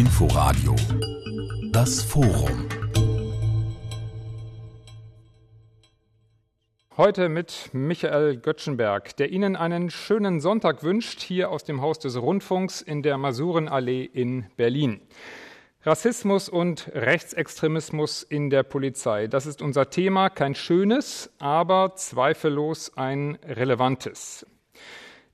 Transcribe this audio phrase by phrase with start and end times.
[0.00, 0.74] Inforadio
[1.72, 2.66] Das Forum
[6.96, 12.16] Heute mit Michael Göttschenberg, der Ihnen einen schönen Sonntag wünscht, hier aus dem Haus des
[12.16, 15.02] Rundfunks in der Masurenallee in Berlin.
[15.82, 19.26] Rassismus und Rechtsextremismus in der Polizei.
[19.26, 20.30] Das ist unser Thema.
[20.30, 24.46] Kein schönes, aber zweifellos ein relevantes.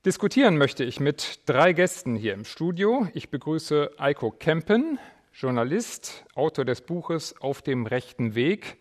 [0.07, 3.09] Diskutieren möchte ich mit drei Gästen hier im Studio.
[3.13, 5.01] Ich begrüße Eiko Kempen,
[5.33, 8.77] Journalist, Autor des Buches Auf dem rechten Weg.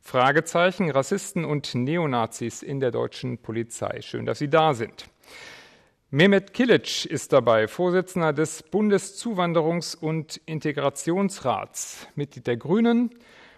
[0.00, 4.00] Fragezeichen, Rassisten und Neonazis in der deutschen Polizei.
[4.00, 5.08] Schön, dass Sie da sind.
[6.10, 13.10] Mehmet Kilic ist dabei, Vorsitzender des Bundeszuwanderungs- und Integrationsrats, Mitglied der Grünen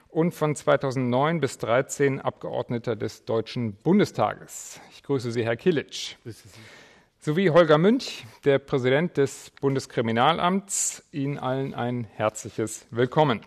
[0.08, 4.82] und von 2009 bis 2013 Abgeordneter des Deutschen Bundestages.
[4.90, 6.18] Ich grüße Sie, Herr Kilic.
[6.22, 6.85] Grüße Sie
[7.26, 11.02] sowie Holger Münch, der Präsident des Bundeskriminalamts.
[11.10, 13.40] Ihnen allen ein herzliches Willkommen.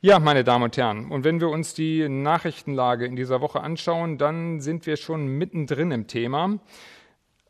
[0.00, 4.18] Ja, meine Damen und Herren, und wenn wir uns die Nachrichtenlage in dieser Woche anschauen,
[4.18, 6.60] dann sind wir schon mittendrin im Thema.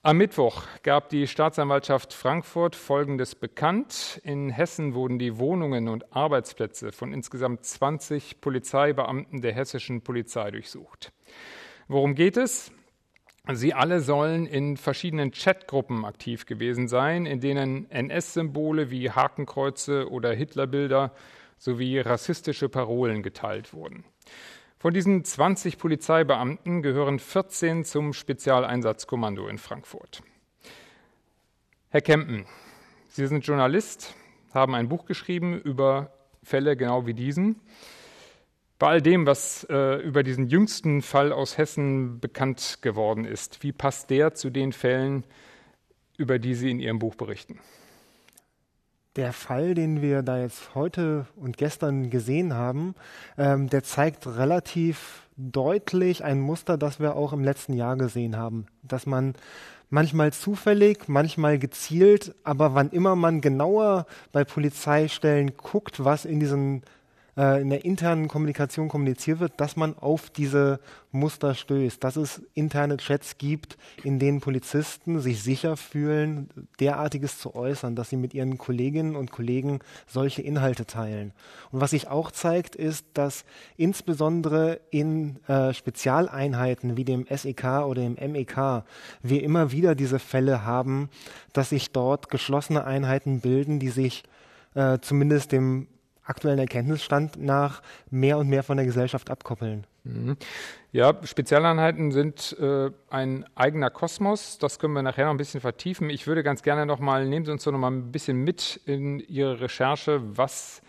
[0.00, 4.22] Am Mittwoch gab die Staatsanwaltschaft Frankfurt Folgendes bekannt.
[4.24, 11.12] In Hessen wurden die Wohnungen und Arbeitsplätze von insgesamt 20 Polizeibeamten der hessischen Polizei durchsucht.
[11.88, 12.72] Worum geht es?
[13.50, 20.32] Sie alle sollen in verschiedenen Chatgruppen aktiv gewesen sein, in denen NS-Symbole wie Hakenkreuze oder
[20.32, 21.12] Hitlerbilder
[21.58, 24.04] sowie rassistische Parolen geteilt wurden.
[24.78, 30.22] Von diesen 20 Polizeibeamten gehören 14 zum Spezialeinsatzkommando in Frankfurt.
[31.90, 32.46] Herr Kempen,
[33.08, 34.14] Sie sind Journalist,
[34.54, 36.12] haben ein Buch geschrieben über
[36.44, 37.60] Fälle genau wie diesen.
[38.83, 43.70] Bei all dem, was äh, über diesen jüngsten Fall aus Hessen bekannt geworden ist, wie
[43.70, 45.22] passt der zu den Fällen,
[46.16, 47.61] über die Sie in Ihrem Buch berichten?
[49.14, 52.97] Der Fall, den wir da jetzt heute und gestern gesehen haben,
[53.39, 58.67] ähm, der zeigt relativ deutlich ein Muster, das wir auch im letzten Jahr gesehen haben.
[58.83, 59.35] Dass man
[59.90, 66.83] manchmal zufällig, manchmal gezielt, aber wann immer man genauer bei Polizeistellen guckt, was in diesen
[67.34, 70.80] in der internen Kommunikation kommuniziert wird, dass man auf diese
[71.12, 77.54] Muster stößt, dass es interne Chats gibt, in denen Polizisten sich sicher fühlen, derartiges zu
[77.54, 81.32] äußern, dass sie mit ihren Kolleginnen und Kollegen solche Inhalte teilen.
[81.70, 83.44] Und was sich auch zeigt, ist, dass
[83.78, 88.84] insbesondere in äh, Spezialeinheiten wie dem SEK oder dem MEK
[89.22, 91.08] wir immer wieder diese Fälle haben,
[91.54, 94.22] dass sich dort geschlossene Einheiten bilden, die sich
[94.74, 95.86] äh, zumindest dem
[96.24, 99.86] aktuellen Erkenntnisstand nach mehr und mehr von der Gesellschaft abkoppeln.
[100.05, 100.36] Mhm.
[100.90, 104.58] Ja, Spezialeinheiten sind äh, ein eigener Kosmos.
[104.58, 106.11] Das können wir nachher noch ein bisschen vertiefen.
[106.11, 108.80] Ich würde ganz gerne noch mal, nehmen Sie uns doch noch mal ein bisschen mit
[108.84, 110.20] in Ihre Recherche.
[110.36, 110.82] Was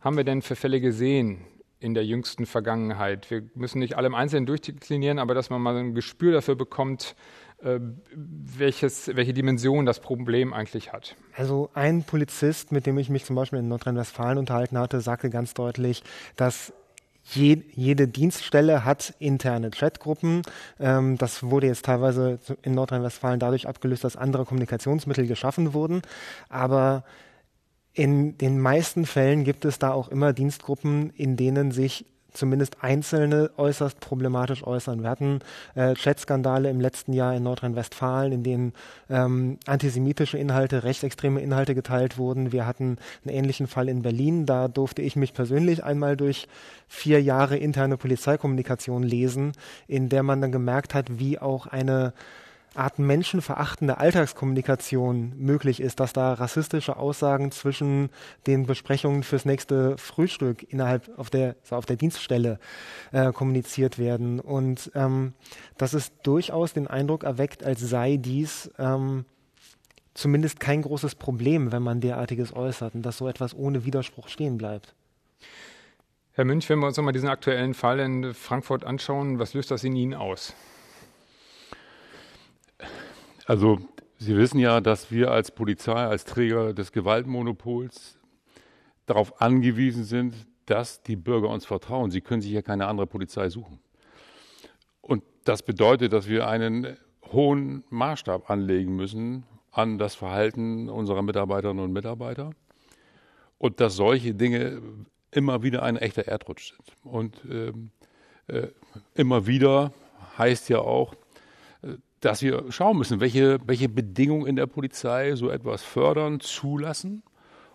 [0.00, 1.44] haben wir denn für Fälle gesehen
[1.78, 3.30] in der jüngsten Vergangenheit?
[3.30, 7.16] Wir müssen nicht alle im Einzelnen durchdeklinieren, aber dass man mal ein Gespür dafür bekommt,
[7.62, 11.16] welches, welche Dimension das Problem eigentlich hat.
[11.36, 15.54] Also ein Polizist, mit dem ich mich zum Beispiel in Nordrhein-Westfalen unterhalten hatte, sagte ganz
[15.54, 16.02] deutlich,
[16.36, 16.72] dass
[17.22, 20.42] jede Dienststelle hat interne Chatgruppen.
[20.80, 26.02] Ähm, das wurde jetzt teilweise in Nordrhein-Westfalen dadurch abgelöst, dass andere Kommunikationsmittel geschaffen wurden.
[26.48, 27.04] Aber
[27.92, 33.50] in den meisten Fällen gibt es da auch immer Dienstgruppen, in denen sich zumindest Einzelne
[33.56, 35.02] äußerst problematisch äußern.
[35.02, 35.40] Wir hatten
[35.74, 38.72] äh, Chatskandale im letzten Jahr in Nordrhein-Westfalen, in denen
[39.08, 42.52] ähm, antisemitische Inhalte, rechtsextreme Inhalte geteilt wurden.
[42.52, 44.46] Wir hatten einen ähnlichen Fall in Berlin.
[44.46, 46.48] Da durfte ich mich persönlich einmal durch
[46.88, 49.52] vier Jahre interne Polizeikommunikation lesen,
[49.86, 52.12] in der man dann gemerkt hat, wie auch eine
[52.74, 58.10] Art menschenverachtende Alltagskommunikation möglich ist, dass da rassistische Aussagen zwischen
[58.46, 62.58] den Besprechungen fürs nächste Frühstück innerhalb auf der, so auf der Dienststelle
[63.12, 64.38] äh, kommuniziert werden.
[64.38, 65.34] Und ähm,
[65.78, 69.24] dass es durchaus den Eindruck erweckt, als sei dies ähm,
[70.14, 74.58] zumindest kein großes Problem, wenn man derartiges äußert und dass so etwas ohne Widerspruch stehen
[74.58, 74.94] bleibt.
[76.32, 79.82] Herr Münch, wenn wir uns nochmal diesen aktuellen Fall in Frankfurt anschauen, was löst das
[79.82, 80.54] in Ihnen aus?
[83.50, 83.80] Also
[84.16, 88.16] Sie wissen ja, dass wir als Polizei, als Träger des Gewaltmonopols
[89.06, 92.12] darauf angewiesen sind, dass die Bürger uns vertrauen.
[92.12, 93.80] Sie können sich ja keine andere Polizei suchen.
[95.00, 96.96] Und das bedeutet, dass wir einen
[97.32, 99.42] hohen Maßstab anlegen müssen
[99.72, 102.52] an das Verhalten unserer Mitarbeiterinnen und Mitarbeiter
[103.58, 104.80] und dass solche Dinge
[105.32, 106.92] immer wieder ein echter Erdrutsch sind.
[107.02, 107.90] Und ähm,
[108.46, 108.68] äh,
[109.16, 109.92] immer wieder
[110.38, 111.16] heißt ja auch,
[112.20, 117.22] dass wir schauen müssen, welche, welche Bedingungen in der Polizei so etwas fördern, zulassen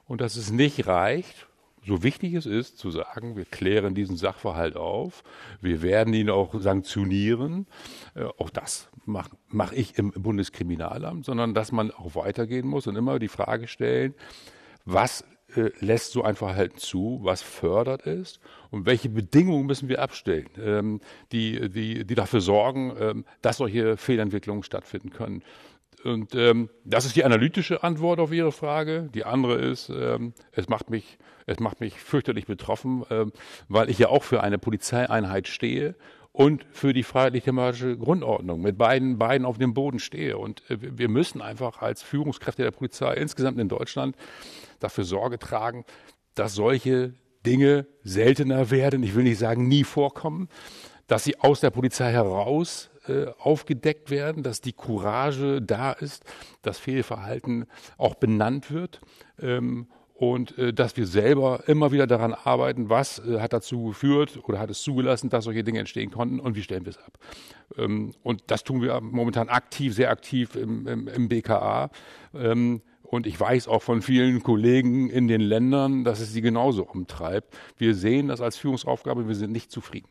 [0.06, 1.47] und dass es nicht reicht,
[1.86, 5.24] so wichtig es ist, zu sagen, wir klären diesen Sachverhalt auf,
[5.62, 7.68] wir werden ihn auch sanktionieren,
[8.15, 12.95] äh, auch das mache mach ich im Bundeskriminalamt, sondern dass man auch weitergehen muss und
[12.95, 14.15] immer die Frage stellen,
[14.83, 15.25] was
[15.57, 18.40] äh, lässt so ein Verhalten zu, was fördert es
[18.72, 23.98] und welche Bedingungen müssen wir abstellen, ähm, die, die, die dafür sorgen, ähm, dass solche
[23.98, 25.44] Fehlentwicklungen stattfinden können.
[26.04, 29.10] Und ähm, das ist die analytische Antwort auf Ihre Frage.
[29.13, 31.18] Die andere ist, ähm, es macht mich,
[31.48, 33.31] es macht mich fürchterlich betroffen, ähm,
[33.69, 35.96] weil ich ja auch für eine Polizeieinheit stehe
[36.35, 40.37] und für die freiheitlich-demokratische Grundordnung mit beiden Beinen auf dem Boden stehe.
[40.37, 44.17] Und äh, wir müssen einfach als Führungskräfte der Polizei insgesamt in Deutschland
[44.81, 45.85] dafür Sorge tragen,
[46.33, 47.13] dass solche
[47.45, 49.01] Dinge seltener werden.
[49.01, 50.49] Ich will nicht sagen, nie vorkommen,
[51.07, 56.25] dass sie aus der Polizei heraus äh, aufgedeckt werden, dass die Courage da ist,
[56.63, 57.65] dass Fehlverhalten
[57.97, 58.99] auch benannt wird.
[59.39, 64.39] Ähm, und äh, dass wir selber immer wieder daran arbeiten, was äh, hat dazu geführt
[64.44, 67.19] oder hat es zugelassen, dass solche Dinge entstehen konnten und wie stellen wir es ab.
[67.77, 71.89] Ähm, und das tun wir momentan aktiv, sehr aktiv im, im, im BKA.
[72.33, 76.85] Ähm, und ich weiß auch von vielen Kollegen in den Ländern, dass es sie genauso
[76.85, 77.56] umtreibt.
[77.77, 80.09] Wir sehen das als Führungsaufgabe, wir sind nicht zufrieden.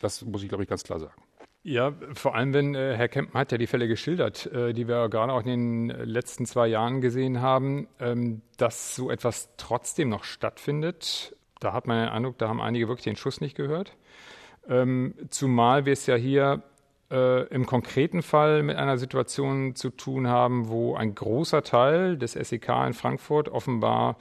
[0.00, 1.25] Das muss ich, glaube ich, ganz klar sagen.
[1.68, 5.08] Ja, vor allem, wenn äh, Herr Kempen hat ja die Fälle geschildert, äh, die wir
[5.08, 10.22] gerade auch in den letzten zwei Jahren gesehen haben, ähm, dass so etwas trotzdem noch
[10.22, 11.34] stattfindet.
[11.58, 13.96] Da hat man den Eindruck, da haben einige wirklich den Schuss nicht gehört.
[14.68, 16.62] Ähm, zumal wir es ja hier
[17.10, 22.34] äh, im konkreten Fall mit einer Situation zu tun haben, wo ein großer Teil des
[22.34, 24.18] SEK in Frankfurt offenbar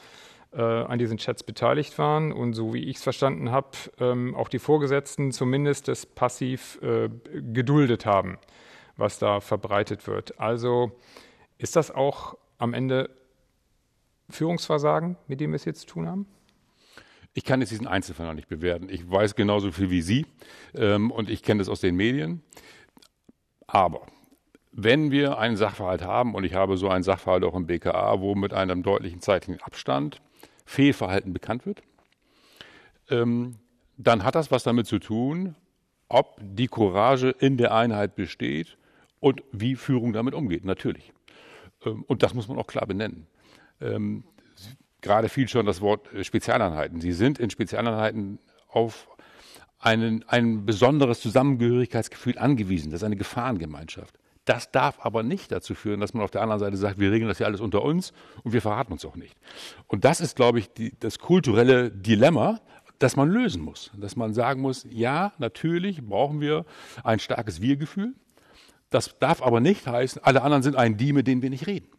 [0.55, 3.69] äh, an diesen Chats beteiligt waren und so wie ich es verstanden habe,
[3.99, 8.37] ähm, auch die Vorgesetzten zumindest das passiv äh, geduldet haben,
[8.95, 10.39] was da verbreitet wird.
[10.39, 10.91] Also
[11.57, 13.09] ist das auch am Ende
[14.29, 16.25] Führungsversagen, mit dem wir es jetzt zu tun haben?
[17.33, 18.87] Ich kann jetzt diesen Einzelfall noch nicht bewerten.
[18.89, 20.25] Ich weiß genauso viel wie Sie
[20.73, 22.41] ähm, und ich kenne das aus den Medien.
[23.67, 24.05] Aber
[24.71, 28.35] wenn wir einen Sachverhalt haben, und ich habe so einen Sachverhalt auch im BKA, wo
[28.35, 30.21] mit einem deutlichen zeitlichen Abstand
[30.65, 31.81] Fehlverhalten bekannt wird,
[33.09, 33.55] ähm,
[33.97, 35.55] dann hat das was damit zu tun,
[36.09, 38.77] ob die Courage in der Einheit besteht
[39.19, 41.13] und wie Führung damit umgeht, natürlich.
[41.85, 43.27] Ähm, und das muss man auch klar benennen.
[43.81, 44.23] Ähm,
[45.01, 47.01] gerade fiel schon das Wort äh, Spezialeinheiten.
[47.01, 49.07] Sie sind in Spezialeinheiten auf
[49.79, 52.91] einen, ein besonderes Zusammengehörigkeitsgefühl angewiesen.
[52.91, 54.17] Das ist eine Gefahrengemeinschaft.
[54.45, 57.27] Das darf aber nicht dazu führen, dass man auf der anderen Seite sagt, wir regeln
[57.27, 58.13] das ja alles unter uns
[58.43, 59.35] und wir verraten uns auch nicht.
[59.87, 62.61] Und das ist, glaube ich, die, das kulturelle Dilemma,
[62.99, 63.91] das man lösen muss.
[63.97, 66.65] Dass man sagen muss, ja, natürlich brauchen wir
[67.03, 68.13] ein starkes Wir-Gefühl.
[68.91, 71.89] Das darf aber nicht heißen, alle anderen sind ein Die, mit denen wir nicht reden.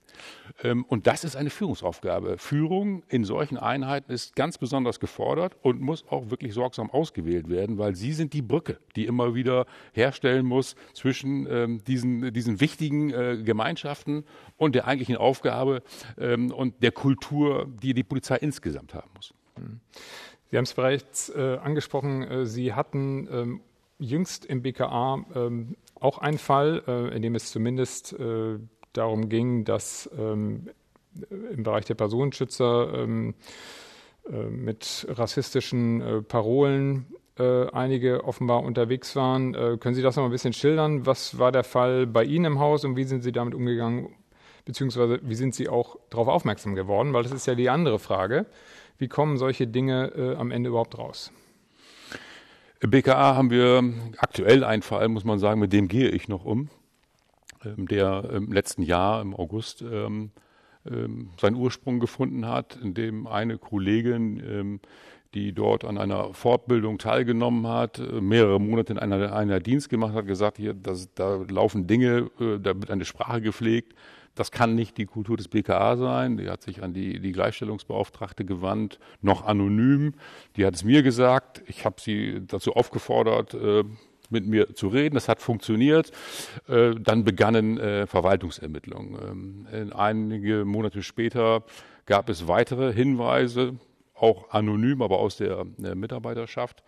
[0.63, 2.39] Ähm, und das ist eine Führungsaufgabe.
[2.39, 7.79] Führung in solchen Einheiten ist ganz besonders gefordert und muss auch wirklich sorgsam ausgewählt werden,
[7.79, 13.11] weil sie sind die Brücke, die immer wieder herstellen muss zwischen ähm, diesen, diesen wichtigen
[13.11, 14.25] äh, Gemeinschaften
[14.57, 15.83] und der eigentlichen Aufgabe
[16.19, 19.35] ähm, und der Kultur, die die Polizei insgesamt haben muss.
[19.57, 19.81] Hm.
[20.51, 23.61] Sie haben es bereits äh, angesprochen, äh, Sie hatten
[23.99, 25.25] jüngst im BKA
[25.95, 28.15] auch einen Fall, in dem es zumindest
[28.97, 30.69] darum ging, dass ähm,
[31.31, 33.35] im Bereich der Personenschützer ähm,
[34.31, 37.07] äh, mit rassistischen äh, Parolen
[37.39, 39.55] äh, einige offenbar unterwegs waren.
[39.55, 41.07] Äh, können Sie das noch ein bisschen schildern?
[41.07, 44.15] Was war der Fall bei Ihnen im Haus und wie sind Sie damit umgegangen?
[44.65, 47.13] Beziehungsweise wie sind Sie auch darauf aufmerksam geworden?
[47.13, 48.47] Weil das ist ja die andere Frage.
[48.99, 51.31] Wie kommen solche Dinge äh, am Ende überhaupt raus?
[52.81, 53.83] Im BKA haben wir
[54.19, 56.69] aktuell einen Fall, muss man sagen, mit dem gehe ich noch um.
[57.77, 60.31] Ähm, der im letzten Jahr, im August, ähm,
[60.89, 64.81] ähm, seinen Ursprung gefunden hat, in dem eine Kollegin,
[65.37, 70.15] die dort an einer Fortbildung teilgenommen hat, äh, mehrere Monate in einer, einer Dienst gemacht
[70.15, 73.95] hat, gesagt, hier, das, da laufen Dinge, äh, da wird eine Sprache gepflegt.
[74.35, 76.37] Das kann nicht die Kultur des BKA sein.
[76.39, 80.15] Die hat sich an die, die Gleichstellungsbeauftragte gewandt, noch anonym.
[80.57, 81.63] Die hat es mir gesagt.
[81.67, 83.85] Ich habe sie dazu aufgefordert, äh,
[84.31, 85.15] mit mir zu reden.
[85.15, 86.13] Das hat funktioniert.
[86.69, 89.67] Äh, dann begannen äh, Verwaltungsermittlungen.
[89.73, 91.63] Ähm, einige Monate später
[92.07, 93.75] gab es weitere Hinweise,
[94.15, 96.83] auch anonym, aber aus der äh, Mitarbeiterschaft.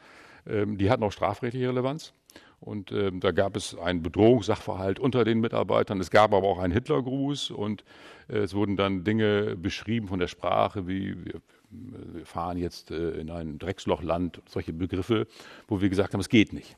[0.47, 2.13] Ähm, die hatten auch strafrechtliche Relevanz.
[2.61, 6.01] Und ähm, da gab es einen Bedrohungssachverhalt unter den Mitarbeitern.
[6.01, 7.85] Es gab aber auch einen Hitlergruß und
[8.29, 11.41] äh, es wurden dann Dinge beschrieben von der Sprache, wie wir,
[11.71, 15.29] wir fahren jetzt äh, in ein Dreckslochland, solche Begriffe,
[15.69, 16.77] wo wir gesagt haben, es geht nicht.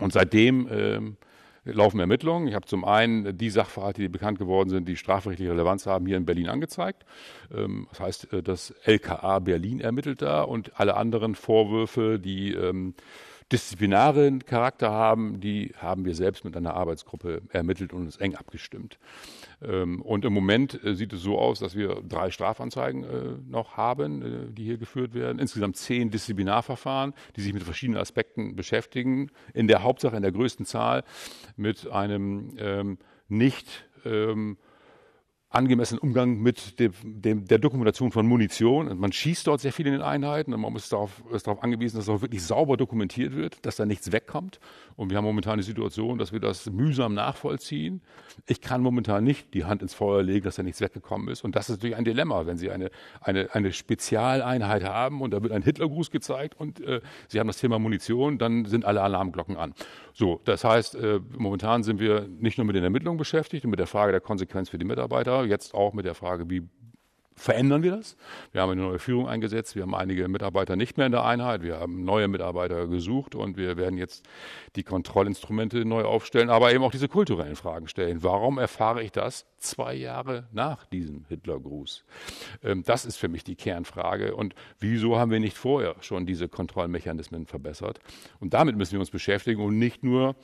[0.00, 1.16] Und seitdem ähm,
[1.64, 2.48] laufen Ermittlungen.
[2.48, 6.16] Ich habe zum einen die Sachverhalte, die bekannt geworden sind, die strafrechtliche Relevanz haben, hier
[6.16, 7.04] in Berlin angezeigt.
[7.54, 12.94] Ähm, das heißt, äh, das LKA Berlin ermittelt da und alle anderen Vorwürfe, die ähm,
[13.52, 18.98] disziplinaren Charakter haben, die haben wir selbst mit einer Arbeitsgruppe ermittelt und uns eng abgestimmt.
[19.62, 23.76] Ähm, und im Moment äh, sieht es so aus, dass wir drei Strafanzeigen äh, noch
[23.76, 25.38] haben, äh, die hier geführt werden.
[25.38, 29.30] Insgesamt zehn Disziplinarverfahren, die sich mit verschiedenen Aspekten beschäftigen.
[29.52, 31.04] In der Hauptsache, in der größten Zahl
[31.56, 34.58] mit einem ähm, nicht ähm,
[35.50, 38.96] angemessenen Umgang mit dem, dem, der Dokumentation von Munition.
[38.98, 41.96] Man schießt dort sehr viel in den Einheiten und man ist darauf, ist darauf angewiesen,
[41.96, 44.60] dass auch wirklich sauber dokumentiert wird, dass da nichts wegkommt.
[44.94, 48.00] Und wir haben momentan die Situation, dass wir das mühsam nachvollziehen.
[48.46, 51.42] Ich kann momentan nicht die Hand ins Feuer legen, dass da nichts weggekommen ist.
[51.42, 52.90] Und das ist natürlich ein Dilemma, wenn Sie eine,
[53.20, 57.58] eine, eine Spezialeinheit haben und da wird ein Hitlergruß gezeigt und äh, Sie haben das
[57.58, 59.74] Thema Munition, dann sind alle Alarmglocken an.
[60.12, 63.80] So, das heißt, äh, momentan sind wir nicht nur mit den Ermittlungen beschäftigt und mit
[63.80, 66.68] der Frage der Konsequenz für die Mitarbeiter, jetzt auch mit der Frage, wie
[67.40, 68.16] verändern wir das.
[68.52, 71.62] Wir haben eine neue Führung eingesetzt, wir haben einige Mitarbeiter nicht mehr in der Einheit,
[71.62, 74.28] wir haben neue Mitarbeiter gesucht und wir werden jetzt
[74.76, 78.22] die Kontrollinstrumente neu aufstellen, aber eben auch diese kulturellen Fragen stellen.
[78.22, 82.04] Warum erfahre ich das zwei Jahre nach diesem Hitlergruß?
[82.62, 86.48] Ähm, das ist für mich die Kernfrage und wieso haben wir nicht vorher schon diese
[86.48, 88.00] Kontrollmechanismen verbessert?
[88.38, 90.36] Und damit müssen wir uns beschäftigen und nicht nur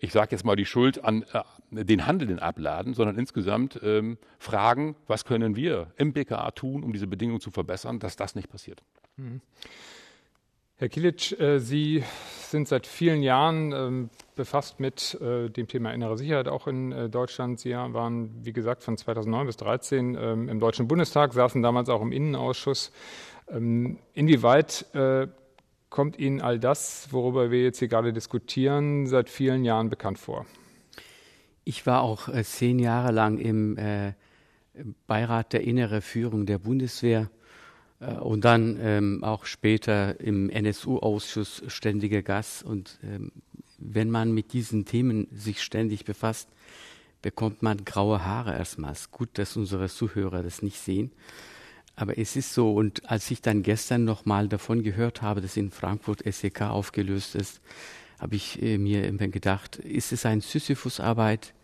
[0.00, 4.96] ich sage jetzt mal, die Schuld an äh, den Handelnden abladen, sondern insgesamt ähm, fragen,
[5.06, 8.82] was können wir im BKA tun, um diese Bedingungen zu verbessern, dass das nicht passiert.
[9.16, 9.40] Mhm.
[10.80, 12.04] Herr Kilic, äh, Sie
[12.40, 17.08] sind seit vielen Jahren ähm, befasst mit äh, dem Thema innere Sicherheit auch in äh,
[17.08, 17.58] Deutschland.
[17.58, 22.00] Sie waren, wie gesagt, von 2009 bis 2013 ähm, im Deutschen Bundestag, saßen damals auch
[22.00, 22.92] im Innenausschuss.
[23.50, 25.26] Ähm, inwieweit äh,
[25.90, 30.46] kommt Ihnen all das, worüber wir jetzt hier gerade diskutieren, seit vielen Jahren bekannt vor?
[31.64, 34.12] Ich war auch äh, zehn Jahre lang im äh,
[35.06, 37.30] Beirat der innere Führung der Bundeswehr
[38.00, 42.62] äh, und dann ähm, auch später im NSU-Ausschuss ständiger Gast.
[42.62, 43.32] Und ähm,
[43.78, 46.48] wenn man mit diesen Themen sich ständig befasst,
[47.22, 49.10] bekommt man graue Haare erstmals.
[49.10, 51.10] Gut, dass unsere Zuhörer das nicht sehen.
[51.98, 55.72] Aber es ist so, und als ich dann gestern nochmal davon gehört habe, dass in
[55.72, 57.60] Frankfurt SEK aufgelöst ist,
[58.20, 61.54] habe ich äh, mir immer gedacht, ist es eine Sisyphusarbeit?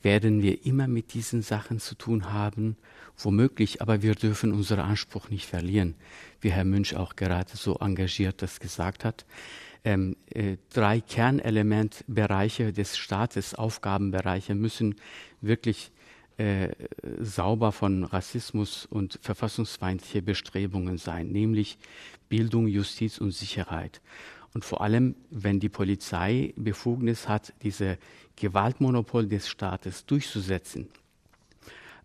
[0.00, 2.78] Werden wir immer mit diesen Sachen zu tun haben?
[3.18, 5.94] Womöglich, aber wir dürfen unseren Anspruch nicht verlieren,
[6.40, 9.26] wie Herr Münch auch gerade so engagiert das gesagt hat.
[9.84, 14.94] Ähm, äh, drei Kernelementbereiche des Staates, Aufgabenbereiche müssen
[15.42, 15.92] wirklich
[16.38, 16.68] äh,
[17.20, 21.78] sauber von Rassismus und verfassungsfeindliche Bestrebungen sein, nämlich
[22.28, 24.00] Bildung, Justiz und Sicherheit.
[24.52, 27.98] Und vor allem, wenn die Polizei Befugnis hat, diese
[28.36, 30.88] Gewaltmonopol des Staates durchzusetzen,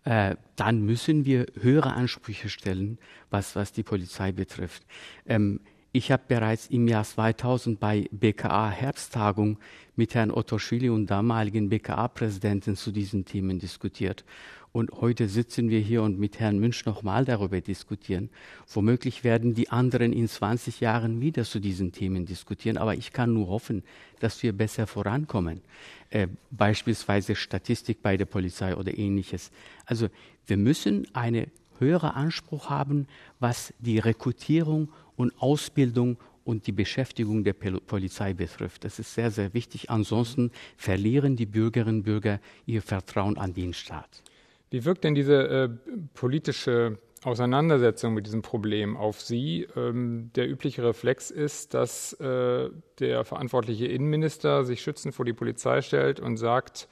[0.04, 2.98] äh, dann müssen wir höhere Ansprüche stellen,
[3.30, 4.84] was, was die Polizei betrifft.
[5.26, 5.60] Ähm,
[5.92, 9.58] ich habe bereits im Jahr 2000 bei BKA Herbsttagung
[9.94, 14.24] mit Herrn Otto Schili und damaligen BKA-Präsidenten zu diesen Themen diskutiert.
[14.72, 18.30] Und heute sitzen wir hier und mit Herrn Münch nochmal darüber diskutieren.
[18.72, 22.78] Womöglich werden die anderen in 20 Jahren wieder zu diesen Themen diskutieren.
[22.78, 23.82] Aber ich kann nur hoffen,
[24.18, 25.60] dass wir besser vorankommen.
[26.08, 29.50] Äh, beispielsweise Statistik bei der Polizei oder ähnliches.
[29.84, 30.08] Also
[30.46, 33.08] wir müssen einen höheren Anspruch haben,
[33.40, 38.84] was die Rekrutierung und Ausbildung und die Beschäftigung der Polizei betrifft.
[38.84, 39.90] Das ist sehr, sehr wichtig.
[39.90, 44.22] Ansonsten verlieren die Bürgerinnen und Bürger ihr Vertrauen an den Staat.
[44.70, 45.68] Wie wirkt denn diese äh,
[46.14, 49.68] politische Auseinandersetzung mit diesem Problem auf Sie?
[49.76, 55.82] Ähm, der übliche Reflex ist, dass äh, der verantwortliche Innenminister sich schützend vor die Polizei
[55.82, 56.88] stellt und sagt,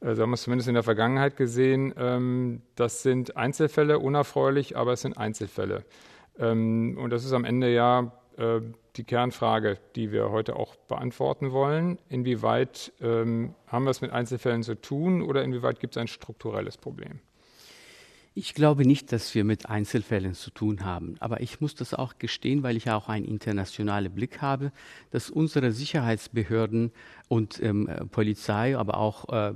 [0.00, 4.76] äh, so haben wir es zumindest in der Vergangenheit gesehen, ähm, das sind Einzelfälle, unerfreulich,
[4.76, 5.84] aber es sind Einzelfälle.
[6.38, 8.60] Ähm, und das ist am Ende ja äh,
[8.96, 11.98] die Kernfrage, die wir heute auch beantworten wollen.
[12.08, 16.76] Inwieweit ähm, haben wir es mit Einzelfällen zu tun oder inwieweit gibt es ein strukturelles
[16.76, 17.20] Problem?
[18.38, 21.16] Ich glaube nicht, dass wir mit Einzelfällen zu tun haben.
[21.20, 24.72] Aber ich muss das auch gestehen, weil ich auch einen internationalen Blick habe,
[25.10, 26.92] dass unsere Sicherheitsbehörden
[27.28, 29.54] und ähm, Polizei, aber auch äh,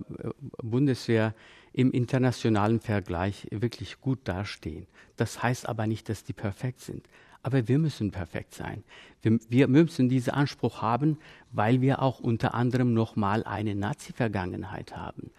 [0.62, 1.34] Bundeswehr
[1.72, 4.86] im internationalen Vergleich wirklich gut dastehen.
[5.16, 7.08] Das heißt aber nicht, dass die perfekt sind.
[7.42, 8.84] Aber wir müssen perfekt sein.
[9.22, 11.18] Wir, wir müssen diesen Anspruch haben,
[11.52, 15.30] weil wir auch unter anderem nochmal eine Nazi-Vergangenheit haben.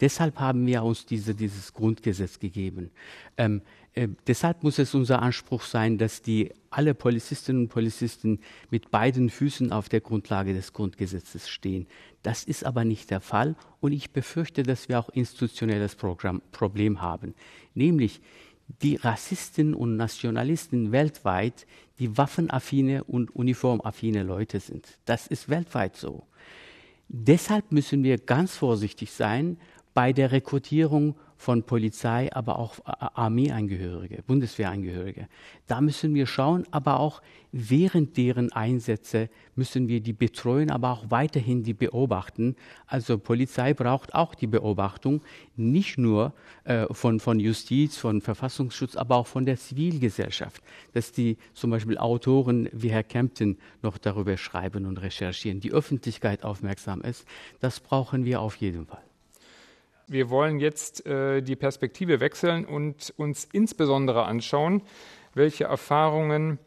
[0.00, 2.90] Deshalb haben wir uns diese, dieses Grundgesetz gegeben.
[3.36, 3.60] Ähm,
[3.94, 9.30] äh, deshalb muss es unser Anspruch sein, dass die alle Polizistinnen und Polizisten mit beiden
[9.30, 11.86] Füßen auf der Grundlage des Grundgesetzes stehen.
[12.22, 17.00] Das ist aber nicht der Fall und ich befürchte, dass wir auch institutionelles Programm, Problem
[17.00, 17.34] haben.
[17.74, 18.20] Nämlich
[18.82, 21.66] die Rassisten und Nationalisten weltweit,
[21.98, 24.86] die waffenaffine und uniformaffine Leute sind.
[25.04, 26.24] Das ist weltweit so.
[27.08, 29.58] Deshalb müssen wir ganz vorsichtig sein
[29.94, 35.26] bei der Rekrutierung von Polizei, aber auch Armeeangehörige, Bundeswehrangehörige.
[35.66, 41.06] Da müssen wir schauen, aber auch während deren Einsätze müssen wir die betreuen, aber auch
[41.08, 42.56] weiterhin die beobachten.
[42.86, 45.22] Also Polizei braucht auch die Beobachtung,
[45.56, 50.62] nicht nur äh, von, von Justiz, von Verfassungsschutz, aber auch von der Zivilgesellschaft.
[50.92, 56.44] Dass die zum Beispiel Autoren wie Herr Kempten noch darüber schreiben und recherchieren, die Öffentlichkeit
[56.44, 57.26] aufmerksam ist,
[57.60, 59.09] das brauchen wir auf jeden Fall.
[60.10, 64.82] Wir wollen jetzt äh, die Perspektive wechseln und uns insbesondere anschauen,
[65.34, 66.58] welche Erfahrungen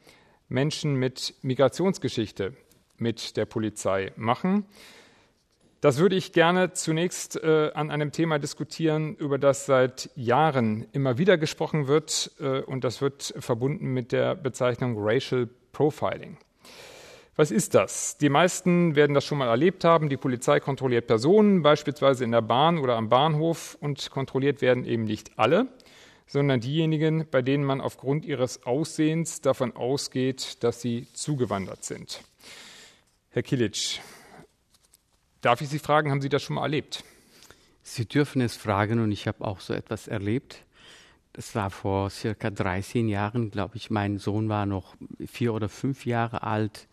[0.48, 2.54] Menschen mit Migrationsgeschichte
[2.98, 4.66] mit der Polizei machen.
[5.82, 11.18] Das würde ich gerne zunächst äh, an einem Thema diskutieren, über das seit Jahren immer
[11.18, 16.38] wieder gesprochen wird, äh, und das wird verbunden mit der Bezeichnung Racial Profiling.
[17.36, 18.18] Was ist das?
[18.18, 20.08] Die meisten werden das schon mal erlebt haben.
[20.08, 25.06] Die Polizei kontrolliert Personen, beispielsweise in der Bahn oder am Bahnhof, und kontrolliert werden eben
[25.06, 25.68] nicht alle,
[26.28, 32.22] sondern diejenigen, bei denen man aufgrund ihres Aussehens davon ausgeht, dass sie zugewandert sind.
[33.32, 34.00] Herr Kilic,
[35.42, 37.04] darf ich Sie fragen, haben Sie das schon mal erlebt?
[37.82, 40.64] Sie dürfen es fragen und ich habe auch so etwas erlebt.
[41.34, 43.90] Das war vor circa 13 Jahren, glaube ich.
[43.90, 44.94] Mein Sohn war noch
[45.26, 46.88] vier oder fünf Jahre alt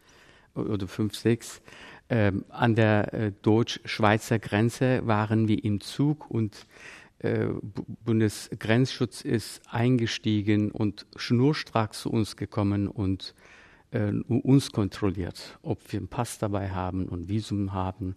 [0.55, 1.63] oder fünf, sechs,
[2.09, 6.67] ähm, an der äh, deutsch-schweizer Grenze waren wir im Zug und
[7.21, 7.47] äh,
[8.05, 13.35] Bundesgrenzschutz ist eingestiegen und schnurstracks zu uns gekommen und
[13.93, 18.17] äh, uns kontrolliert, ob wir einen Pass dabei haben und Visum haben.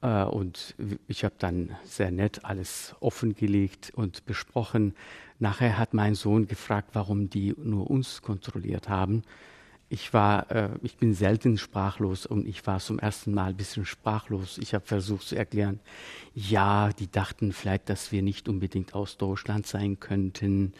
[0.00, 0.76] Äh, und
[1.08, 4.94] ich habe dann sehr nett alles offengelegt und besprochen.
[5.40, 9.22] Nachher hat mein Sohn gefragt, warum die nur uns kontrolliert haben
[9.94, 13.86] ich war, äh, ich bin selten sprachlos und ich war zum ersten Mal ein bisschen
[13.86, 14.58] sprachlos.
[14.58, 15.78] Ich habe versucht zu erklären,
[16.34, 20.74] ja, die dachten vielleicht, dass wir nicht unbedingt aus Deutschland sein könnten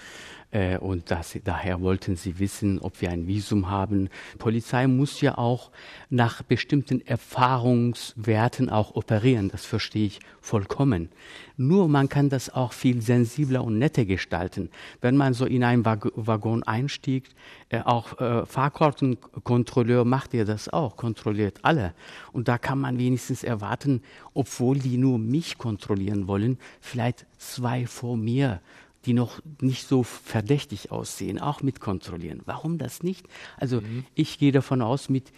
[0.54, 4.08] äh, und dass, daher wollten sie wissen, ob wir ein Visum haben.
[4.38, 5.70] Polizei muss ja auch
[6.10, 9.48] nach bestimmten Erfahrungswerten auch operieren.
[9.48, 11.08] Das verstehe ich vollkommen.
[11.56, 14.70] Nur man kann das auch viel sensibler und netter gestalten.
[15.00, 17.34] Wenn man so in einen Waggon einstiegt,
[17.68, 21.94] äh, auch äh, Fahrkartenkontrolleur macht ja das auch, kontrolliert alle.
[22.32, 24.02] Und da kann man wenigstens erwarten,
[24.34, 28.60] obwohl die nur mich kontrollieren wollen, vielleicht zwei vor mir
[29.06, 32.40] die noch nicht so verdächtig aussehen, auch mit kontrollieren.
[32.44, 33.26] Warum das nicht?
[33.56, 34.04] Also mhm.
[34.14, 35.32] ich gehe davon aus, mit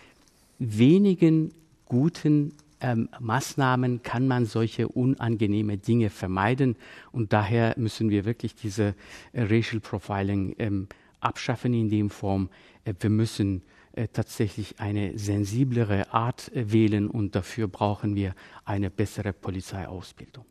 [0.59, 1.52] wenigen
[1.85, 6.76] guten ähm, Maßnahmen kann man solche unangenehme Dinge vermeiden.
[7.12, 8.94] Und daher müssen wir wirklich diese
[9.33, 10.88] äh, Racial Profiling ähm,
[11.20, 12.50] abschaffen in dem Form.
[12.85, 18.90] Äh, wir müssen äh, tatsächlich eine sensiblere Art äh, wählen und dafür brauchen wir eine
[18.90, 20.44] bessere Polizeiausbildung.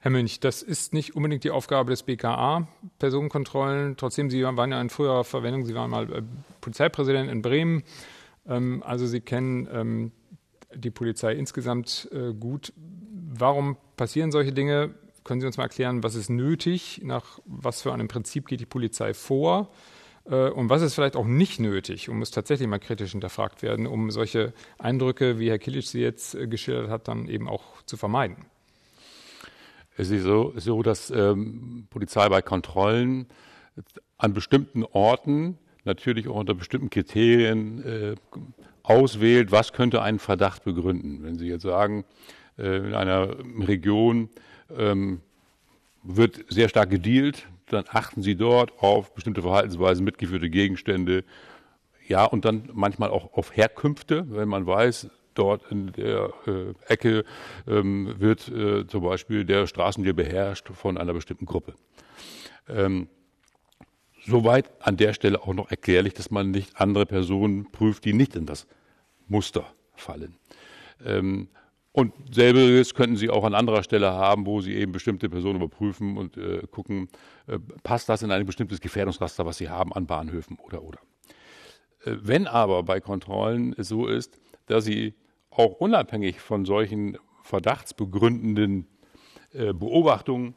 [0.00, 2.68] Herr Münch, das ist nicht unbedingt die Aufgabe des BKA,
[3.00, 3.96] Personenkontrollen.
[3.96, 6.22] Trotzdem, Sie waren ja in früherer Verwendung, Sie waren mal äh,
[6.60, 7.82] Polizeipräsident in Bremen.
[8.46, 10.12] Ähm, also Sie kennen ähm,
[10.72, 12.72] die Polizei insgesamt äh, gut.
[12.76, 14.94] Warum passieren solche Dinge?
[15.24, 17.00] Können Sie uns mal erklären, was ist nötig?
[17.02, 19.72] Nach was für einem Prinzip geht die Polizei vor?
[20.26, 23.88] Äh, und was ist vielleicht auch nicht nötig und muss tatsächlich mal kritisch hinterfragt werden,
[23.88, 28.46] um solche Eindrücke, wie Herr Kilic sie jetzt geschildert hat, dann eben auch zu vermeiden?
[29.98, 33.26] Es ist so, so dass ähm, Polizei bei Kontrollen
[34.16, 38.14] an bestimmten Orten natürlich auch unter bestimmten Kriterien äh,
[38.84, 41.24] auswählt, was könnte einen Verdacht begründen.
[41.24, 42.04] Wenn Sie jetzt sagen,
[42.58, 44.28] äh, in einer Region
[44.76, 45.20] ähm,
[46.04, 51.24] wird sehr stark gedealt, dann achten Sie dort auf bestimmte Verhaltensweisen, mitgeführte Gegenstände,
[52.06, 57.24] ja, und dann manchmal auch auf Herkünfte, wenn man weiß, dort in der äh, Ecke
[57.66, 61.74] ähm, wird äh, zum Beispiel der Straßendeal beherrscht von einer bestimmten Gruppe.
[62.68, 63.08] Ähm,
[64.28, 68.36] Soweit an der Stelle auch noch erklärlich, dass man nicht andere Personen prüft, die nicht
[68.36, 68.66] in das
[69.26, 70.36] Muster fallen.
[71.02, 71.48] Ähm,
[71.92, 76.18] und selbiges könnten Sie auch an anderer Stelle haben, wo Sie eben bestimmte Personen überprüfen
[76.18, 77.08] und äh, gucken,
[77.46, 80.98] äh, passt das in ein bestimmtes Gefährdungsraster, was Sie haben an Bahnhöfen oder oder.
[82.04, 85.14] Äh, wenn aber bei Kontrollen es so ist, dass Sie
[85.58, 88.86] auch unabhängig von solchen verdachtsbegründenden
[89.52, 90.54] äh, Beobachtungen,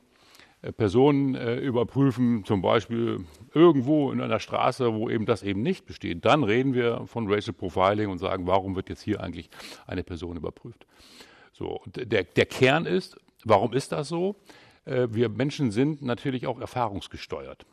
[0.62, 5.86] äh, Personen äh, überprüfen, zum Beispiel irgendwo in einer Straße, wo eben das eben nicht
[5.86, 6.24] besteht.
[6.24, 9.50] Dann reden wir von Racial Profiling und sagen, warum wird jetzt hier eigentlich
[9.88, 10.86] eine Person überprüft.
[11.52, 14.36] So, der, der Kern ist, warum ist das so?
[14.86, 17.68] Wir Menschen sind natürlich auch erfahrungsgesteuert.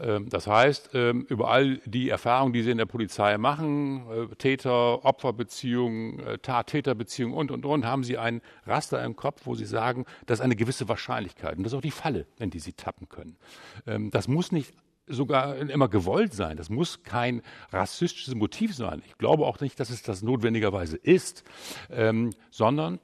[0.00, 4.34] Ähm, das heißt, ähm, über all die Erfahrungen, die Sie in der Polizei machen, äh,
[4.36, 9.66] Täter, Opferbeziehungen, äh, Tat-Täter-Beziehungen und, und, und, haben Sie ein Raster im Kopf, wo Sie
[9.66, 11.56] sagen, das ist eine gewisse Wahrscheinlichkeit.
[11.56, 13.36] Und das ist auch die Falle, in die Sie tappen können.
[13.86, 14.72] Ähm, das muss nicht
[15.08, 16.56] sogar immer gewollt sein.
[16.56, 19.02] Das muss kein rassistisches Motiv sein.
[19.06, 21.44] Ich glaube auch nicht, dass es das notwendigerweise ist,
[21.90, 23.00] ähm, sondern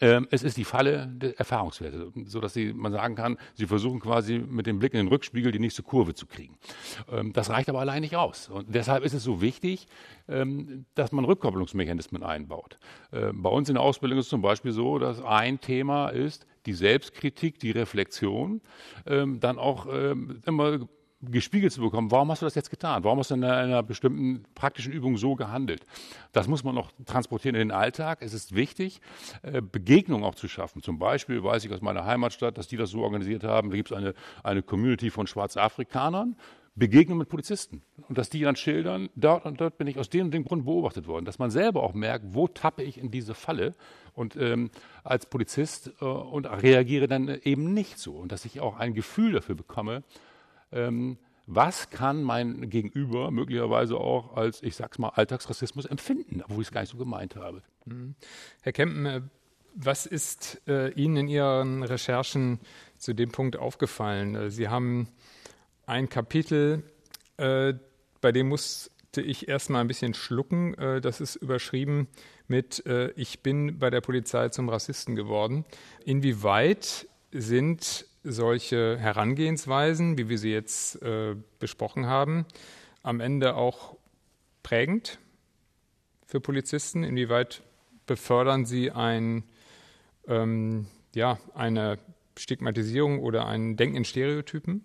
[0.00, 4.66] es ist die Falle der Erfahrungswerte, sodass sie, man sagen kann, sie versuchen quasi mit
[4.66, 6.58] dem Blick in den Rückspiegel die nächste Kurve zu kriegen.
[7.10, 8.48] Ähm, das reicht aber allein nicht aus.
[8.48, 9.86] Und deshalb ist es so wichtig,
[10.28, 12.78] ähm, dass man Rückkopplungsmechanismen einbaut.
[13.10, 16.72] Bei uns in der Ausbildung ist es zum Beispiel so, dass ein Thema ist die
[16.72, 18.60] Selbstkritik, die Reflexion,
[19.04, 20.78] dann auch immer
[21.30, 23.04] gespiegelt zu bekommen, warum hast du das jetzt getan?
[23.04, 25.86] Warum hast du in einer, einer, bestimmten praktischen Übung so gehandelt?
[26.32, 28.18] Das muss man noch transportieren in den Alltag.
[28.20, 29.00] Es ist wichtig,
[29.42, 30.82] äh, Begegnungen auch zu schaffen.
[30.82, 33.70] Zum Beispiel weiß ich aus meiner Heimatstadt, dass die das so organisiert haben.
[33.70, 36.36] Da gibt es eine, eine Community von Schwarzafrikanern.
[36.76, 40.26] Begegnungen mit Polizisten und dass die dann schildern, dort und dort bin ich aus dem
[40.26, 43.34] und dem Grund beobachtet worden, dass man selber auch merkt, wo tappe ich in diese
[43.34, 43.74] Falle
[44.12, 44.70] und ähm,
[45.04, 49.32] als Polizist äh, und reagiere dann eben nicht so und dass ich auch ein Gefühl
[49.32, 50.02] dafür bekomme,
[50.74, 56.68] ähm, was kann mein Gegenüber möglicherweise auch als, ich sag's mal, Alltagsrassismus empfinden, obwohl ich
[56.68, 57.62] es gar nicht so gemeint habe.
[57.84, 58.14] Mhm.
[58.62, 59.20] Herr Kempen, äh,
[59.74, 62.60] was ist äh, Ihnen in Ihren Recherchen
[62.96, 64.34] zu dem Punkt aufgefallen?
[64.36, 65.08] Äh, Sie haben
[65.86, 66.82] ein Kapitel,
[67.36, 67.74] äh,
[68.20, 70.74] bei dem musste ich erstmal ein bisschen schlucken.
[70.74, 72.08] Äh, das ist überschrieben
[72.46, 72.84] mit
[73.16, 75.64] Ich bin bei der Polizei zum Rassisten geworden.
[76.04, 82.46] Inwieweit sind solche Herangehensweisen, wie wir sie jetzt äh, besprochen haben,
[83.02, 83.96] am Ende auch
[84.62, 85.18] prägend
[86.26, 87.04] für Polizisten?
[87.04, 87.62] Inwieweit
[88.06, 89.44] befördern sie ein,
[90.26, 91.98] ähm, ja, eine
[92.36, 94.84] Stigmatisierung oder ein Denken in Stereotypen?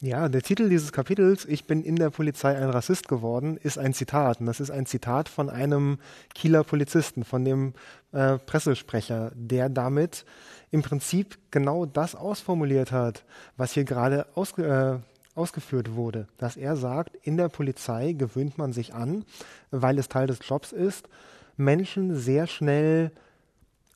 [0.00, 3.94] Ja, der Titel dieses Kapitels, Ich bin in der Polizei ein Rassist geworden, ist ein
[3.94, 4.40] Zitat.
[4.40, 5.98] Und das ist ein Zitat von einem
[6.34, 7.74] Kieler Polizisten, von dem
[8.12, 10.24] äh, Pressesprecher, der damit
[10.70, 13.24] im Prinzip genau das ausformuliert hat,
[13.56, 16.28] was hier gerade ausge, äh, ausgeführt wurde.
[16.38, 19.24] Dass er sagt, in der Polizei gewöhnt man sich an,
[19.70, 21.08] weil es Teil des Jobs ist,
[21.56, 23.10] Menschen sehr schnell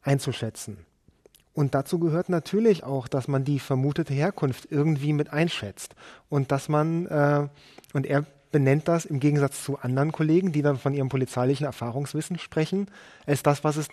[0.02, 0.78] einzuschätzen.
[1.54, 5.94] Und dazu gehört natürlich auch, dass man die vermutete Herkunft irgendwie mit einschätzt
[6.28, 7.48] und dass man, äh,
[7.92, 12.38] und er benennt das im Gegensatz zu anderen Kollegen, die dann von ihrem polizeilichen Erfahrungswissen
[12.38, 12.86] sprechen,
[13.26, 13.88] als das, was es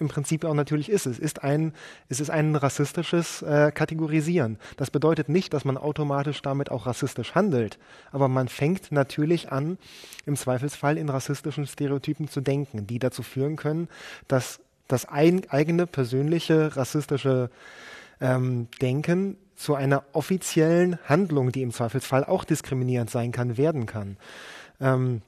[0.00, 1.06] im Prinzip auch natürlich ist.
[1.06, 1.72] Es ist ein,
[2.08, 4.58] es ist ein rassistisches äh, Kategorisieren.
[4.76, 7.78] Das bedeutet nicht, dass man automatisch damit auch rassistisch handelt,
[8.10, 9.78] aber man fängt natürlich an,
[10.26, 13.88] im Zweifelsfall in rassistischen Stereotypen zu denken, die dazu führen können,
[14.26, 14.60] dass
[14.92, 17.50] das ein, eigene persönliche rassistische
[18.20, 24.16] ähm, Denken zu einer offiziellen Handlung, die im Zweifelsfall auch diskriminierend sein kann, werden kann.
[24.80, 25.22] Ähm,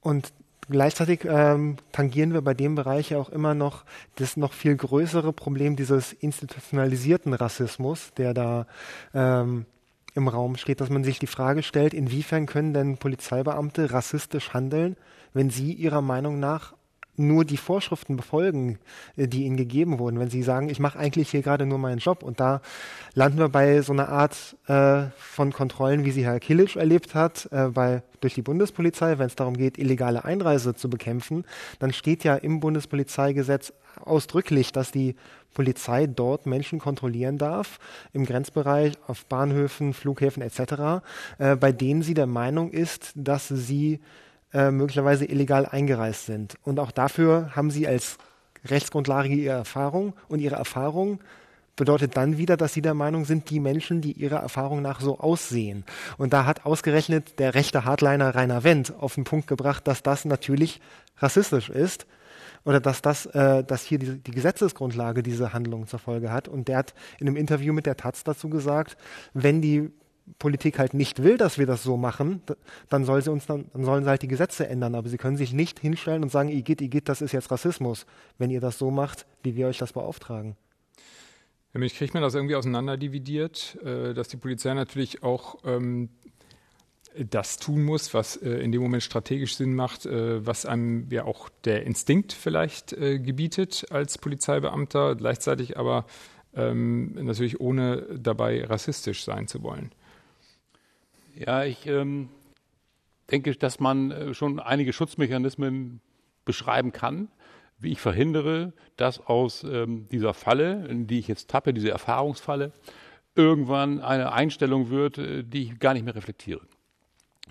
[0.00, 0.32] und
[0.68, 3.84] gleichzeitig ähm, tangieren wir bei dem Bereich auch immer noch
[4.16, 8.66] das noch viel größere Problem dieses institutionalisierten Rassismus, der da
[9.14, 9.66] ähm,
[10.14, 14.96] im Raum steht, dass man sich die Frage stellt, inwiefern können denn Polizeibeamte rassistisch handeln,
[15.32, 16.74] wenn sie ihrer Meinung nach
[17.16, 18.78] nur die Vorschriften befolgen,
[19.16, 21.98] äh, die ihnen gegeben wurden, wenn sie sagen, ich mache eigentlich hier gerade nur meinen
[21.98, 22.22] Job.
[22.22, 22.62] Und da
[23.14, 27.48] landen wir bei so einer Art äh, von Kontrollen, wie sie Herr Kilic erlebt hat,
[27.52, 31.44] äh, bei, durch die Bundespolizei, wenn es darum geht, illegale Einreise zu bekämpfen.
[31.78, 35.16] Dann steht ja im Bundespolizeigesetz ausdrücklich, dass die
[35.52, 37.78] Polizei dort Menschen kontrollieren darf,
[38.14, 41.04] im Grenzbereich, auf Bahnhöfen, Flughäfen etc.,
[41.38, 44.00] äh, bei denen sie der Meinung ist, dass sie
[44.52, 46.56] äh, möglicherweise illegal eingereist sind.
[46.62, 48.18] Und auch dafür haben sie als
[48.64, 51.20] Rechtsgrundlage ihre Erfahrung und ihre Erfahrung
[51.76, 55.18] bedeutet dann wieder, dass sie der Meinung sind, die Menschen, die ihrer Erfahrung nach so
[55.18, 55.84] aussehen.
[56.18, 60.24] Und da hat ausgerechnet der rechte Hardliner Rainer Wendt auf den Punkt gebracht, dass das
[60.24, 60.80] natürlich
[61.18, 62.06] rassistisch ist
[62.64, 66.46] oder dass das, äh, dass hier die, die Gesetzesgrundlage diese Handlung zur Folge hat.
[66.46, 68.96] Und der hat in einem Interview mit der Taz dazu gesagt,
[69.32, 69.90] wenn die
[70.38, 72.42] Politik halt nicht will, dass wir das so machen,
[72.88, 74.94] dann soll sie uns dann, dann sollen sie halt die Gesetze ändern.
[74.94, 78.06] Aber sie können sich nicht hinstellen und sagen, Igitt, Igitt, das ist jetzt Rassismus,
[78.38, 80.56] wenn ihr das so macht, wie wir euch das beauftragen.
[81.74, 86.10] Ja, mich kriegt man das irgendwie auseinanderdividiert, äh, dass die Polizei natürlich auch ähm,
[87.16, 91.24] das tun muss, was äh, in dem Moment strategisch Sinn macht, äh, was einem ja
[91.24, 96.06] auch der Instinkt vielleicht äh, gebietet als Polizeibeamter, gleichzeitig aber
[96.54, 99.90] ähm, natürlich ohne dabei rassistisch sein zu wollen.
[101.34, 102.28] Ja, ich ähm,
[103.30, 106.00] denke, dass man äh, schon einige Schutzmechanismen
[106.44, 107.28] beschreiben kann,
[107.78, 112.72] wie ich verhindere, dass aus ähm, dieser Falle, in die ich jetzt tappe, diese Erfahrungsfalle,
[113.34, 116.60] irgendwann eine Einstellung wird, äh, die ich gar nicht mehr reflektiere.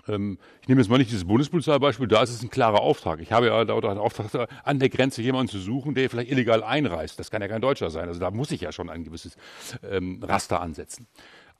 [0.08, 3.20] Ähm, ich nehme jetzt mal nicht dieses Bundespolizeibeispiel, da ist es ein klarer Auftrag.
[3.20, 6.62] Ich habe ja dort einen Auftrag, an der Grenze jemanden zu suchen, der vielleicht illegal
[6.62, 7.18] einreist.
[7.18, 8.08] Das kann ja kein Deutscher sein.
[8.08, 9.36] Also da muss ich ja schon ein gewisses
[9.82, 11.06] ähm, Raster ansetzen.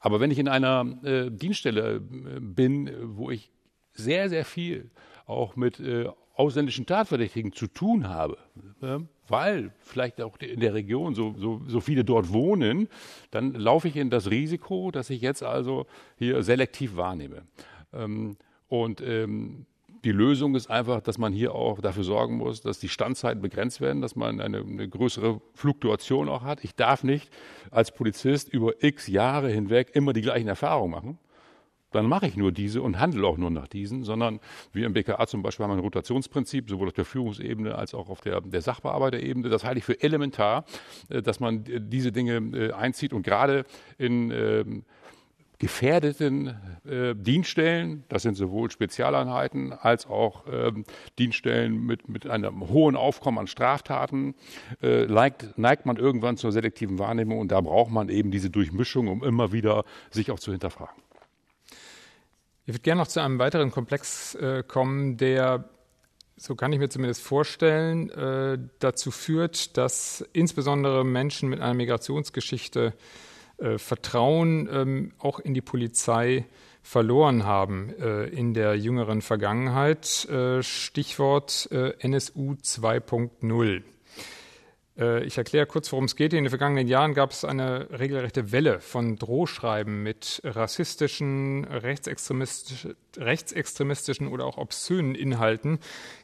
[0.02, 2.00] Aber wenn ich in einer äh, Dienststelle äh,
[2.40, 3.50] bin, wo ich
[3.92, 4.90] sehr, sehr viel
[5.26, 8.36] auch mit äh, ausländischen Tatverdächtigen zu tun habe,
[8.82, 12.88] äh, weil vielleicht auch in der Region so, so, so viele dort wohnen,
[13.30, 15.86] dann laufe ich in das Risiko, dass ich jetzt also
[16.18, 17.42] hier selektiv wahrnehme.
[17.92, 18.36] Ähm,
[18.66, 19.66] und ähm,
[20.04, 23.80] die Lösung ist einfach, dass man hier auch dafür sorgen muss, dass die Standzeiten begrenzt
[23.80, 26.64] werden, dass man eine, eine, größere Fluktuation auch hat.
[26.64, 27.30] Ich darf nicht
[27.70, 31.18] als Polizist über x Jahre hinweg immer die gleichen Erfahrungen machen.
[31.92, 34.40] Dann mache ich nur diese und handle auch nur nach diesen, sondern
[34.72, 38.22] wir im BKA zum Beispiel haben ein Rotationsprinzip, sowohl auf der Führungsebene als auch auf
[38.22, 39.50] der, der Sachbearbeiterebene.
[39.50, 40.64] Das halte ich für elementar,
[41.10, 43.64] äh, dass man diese Dinge äh, einzieht und gerade
[43.98, 44.84] in ähm,
[45.62, 50.85] gefährdeten äh, Dienststellen, das sind sowohl Spezialeinheiten als auch ähm,
[51.20, 54.35] Dienststellen mit, mit einem hohen Aufkommen an Straftaten,
[54.83, 59.07] äh, neigt, neigt man irgendwann zur selektiven Wahrnehmung und da braucht man eben diese Durchmischung,
[59.07, 61.01] um immer wieder sich auch zu hinterfragen.
[62.66, 65.68] Ich würde gerne noch zu einem weiteren Komplex äh, kommen, der
[66.37, 72.94] so kann ich mir zumindest vorstellen, äh, dazu führt, dass insbesondere Menschen mit einer Migrationsgeschichte
[73.62, 76.46] äh, Vertrauen ähm, auch in die Polizei
[76.83, 80.29] verloren haben äh, in der jüngeren Vergangenheit.
[80.29, 83.83] Äh, Stichwort äh, NSU 2.0.
[84.98, 86.33] Äh, ich erkläre kurz, worum es geht.
[86.33, 94.29] In den vergangenen Jahren gab es eine regelrechte Welle von Drohschreiben mit rassistischen, rechtsextremistischen, rechtsextremistischen
[94.29, 95.79] oder auch obszönen Inhalten,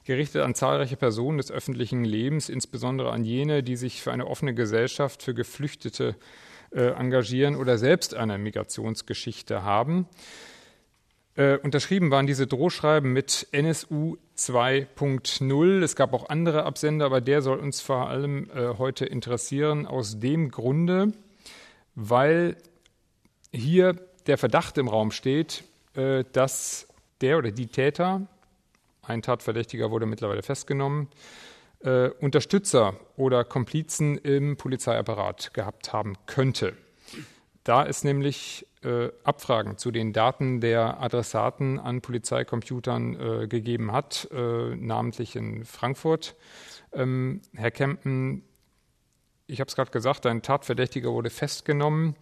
[0.04, 4.54] gerichtet an zahlreiche Personen des öffentlichen Lebens, insbesondere an jene, die sich für eine offene
[4.54, 6.16] Gesellschaft, für Geflüchtete
[6.70, 10.06] äh, engagieren oder selbst eine Migrationsgeschichte haben.
[11.38, 15.82] Äh, unterschrieben waren diese Drohschreiben mit NSU 2.0.
[15.84, 20.18] Es gab auch andere Absender, aber der soll uns vor allem äh, heute interessieren, aus
[20.18, 21.12] dem Grunde,
[21.94, 22.56] weil
[23.52, 23.94] hier
[24.26, 25.62] der Verdacht im Raum steht,
[25.94, 26.88] äh, dass
[27.20, 28.26] der oder die Täter,
[29.02, 31.08] ein Tatverdächtiger wurde mittlerweile festgenommen,
[31.80, 36.74] äh, Unterstützer oder Komplizen im Polizeiapparat gehabt haben könnte.
[37.64, 44.28] Da es nämlich äh, Abfragen zu den Daten der Adressaten an Polizeicomputern äh, gegeben hat,
[44.32, 46.34] äh, namentlich in Frankfurt.
[46.92, 48.42] Ähm, Herr Kempen,
[49.46, 52.14] ich habe es gerade gesagt, ein Tatverdächtiger wurde festgenommen.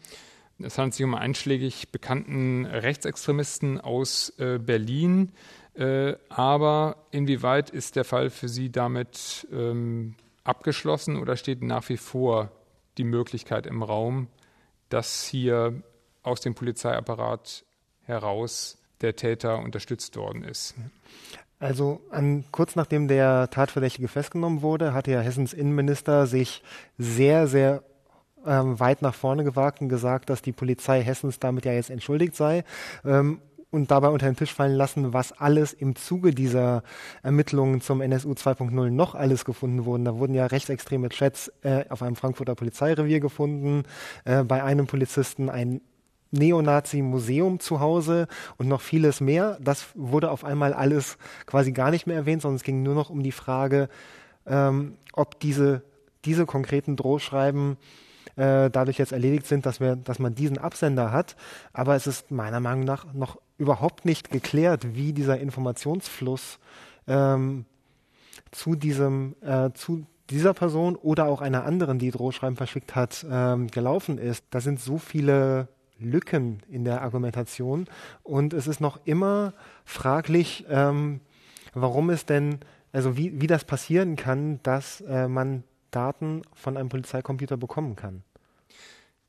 [0.58, 5.32] Es handelt sich um einschlägig bekannten Rechtsextremisten aus äh, Berlin,
[5.76, 11.96] äh, aber inwieweit ist der Fall für Sie damit ähm, abgeschlossen oder steht nach wie
[11.96, 12.50] vor
[12.98, 14.28] die Möglichkeit im Raum,
[14.88, 15.82] dass hier
[16.22, 17.64] aus dem Polizeiapparat
[18.02, 20.74] heraus der Täter unterstützt worden ist?
[21.58, 26.62] Also an, kurz nachdem der Tatverdächtige festgenommen wurde, hatte ja Hessens Innenminister sich
[26.98, 27.82] sehr, sehr
[28.46, 32.36] ähm, weit nach vorne gewagt und gesagt, dass die Polizei Hessens damit ja jetzt entschuldigt
[32.36, 32.64] sei.
[33.04, 33.40] Ähm,
[33.76, 36.82] und dabei unter den Tisch fallen lassen, was alles im Zuge dieser
[37.22, 40.04] Ermittlungen zum NSU 2.0 noch alles gefunden wurden.
[40.04, 43.84] Da wurden ja rechtsextreme Chats äh, auf einem Frankfurter Polizeirevier gefunden,
[44.24, 45.82] äh, bei einem Polizisten ein
[46.30, 49.58] Neonazi-Museum zu Hause und noch vieles mehr.
[49.60, 53.10] Das wurde auf einmal alles quasi gar nicht mehr erwähnt, sondern es ging nur noch
[53.10, 53.88] um die Frage,
[54.46, 55.82] ähm, ob diese,
[56.24, 57.76] diese konkreten Drohschreiben
[58.36, 61.36] äh, dadurch jetzt erledigt sind, dass, wir, dass man diesen Absender hat.
[61.72, 66.58] Aber es ist meiner Meinung nach noch überhaupt nicht geklärt, wie dieser Informationsfluss
[67.06, 67.64] ähm,
[68.50, 73.68] zu diesem, äh, zu dieser Person oder auch einer anderen, die Drohschreiben verschickt hat, ähm,
[73.68, 74.44] gelaufen ist.
[74.50, 77.86] Da sind so viele Lücken in der Argumentation
[78.22, 81.20] und es ist noch immer fraglich, ähm,
[81.72, 82.58] warum es denn,
[82.92, 88.22] also wie, wie das passieren kann, dass äh, man Daten von einem Polizeicomputer bekommen kann.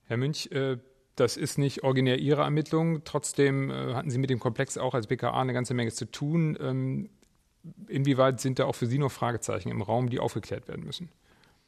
[0.07, 0.77] Herr Münch, äh,
[1.17, 3.03] das ist nicht originär Ihre Ermittlung.
[3.03, 6.57] Trotzdem äh, hatten Sie mit dem Komplex auch als BKA eine ganze Menge zu tun.
[6.61, 7.09] Ähm,
[7.87, 11.09] inwieweit sind da auch für Sie noch Fragezeichen im Raum, die aufgeklärt werden müssen?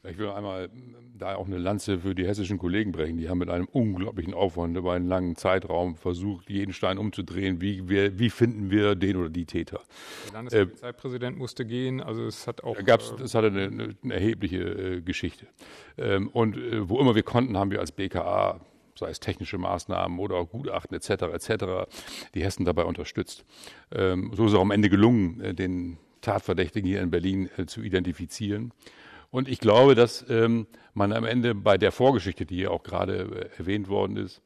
[0.07, 0.69] Ich will einmal
[1.17, 3.17] da auch eine Lanze für die hessischen Kollegen brechen.
[3.17, 7.59] Die haben mit einem unglaublichen Aufwand über einen langen Zeitraum versucht, jeden Stein umzudrehen.
[7.59, 9.81] Wie, wir, wie finden wir den oder die Täter?
[10.27, 11.99] Der Landespolizeipräsident äh, musste gehen.
[11.99, 12.81] Also es hat auch.
[12.85, 15.47] Gab's, äh, es hatte eine, eine, eine erhebliche äh, Geschichte.
[15.97, 18.61] Ähm, und äh, wo immer wir konnten, haben wir als BKA
[18.99, 21.09] sei es technische Maßnahmen oder auch Gutachten etc.
[21.33, 21.89] etc.
[22.35, 23.45] die Hessen dabei unterstützt.
[23.91, 27.65] Ähm, so ist es auch am Ende gelungen, äh, den Tatverdächtigen hier in Berlin äh,
[27.65, 28.73] zu identifizieren.
[29.31, 33.49] Und ich glaube, dass ähm, man am Ende bei der Vorgeschichte, die hier auch gerade
[33.55, 34.41] äh, erwähnt worden ist,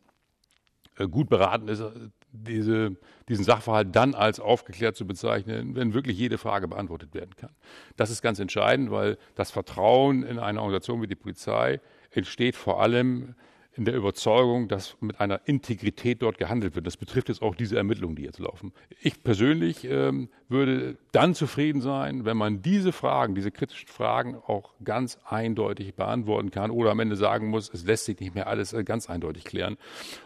[0.98, 1.84] äh, gut beraten ist,
[2.32, 2.98] diese,
[3.30, 7.52] diesen Sachverhalt dann als aufgeklärt zu bezeichnen, wenn wirklich jede Frage beantwortet werden kann.
[7.96, 11.80] Das ist ganz entscheidend, weil das Vertrauen in eine Organisation wie die Polizei
[12.12, 13.36] entsteht vor allem
[13.76, 16.86] in der Überzeugung, dass mit einer Integrität dort gehandelt wird.
[16.86, 18.72] Das betrifft jetzt auch diese Ermittlungen, die jetzt laufen.
[19.02, 24.74] Ich persönlich ähm, würde dann zufrieden sein, wenn man diese Fragen, diese kritischen Fragen auch
[24.84, 28.72] ganz eindeutig beantworten kann oder am Ende sagen muss, es lässt sich nicht mehr alles
[28.72, 29.78] äh, ganz eindeutig klären.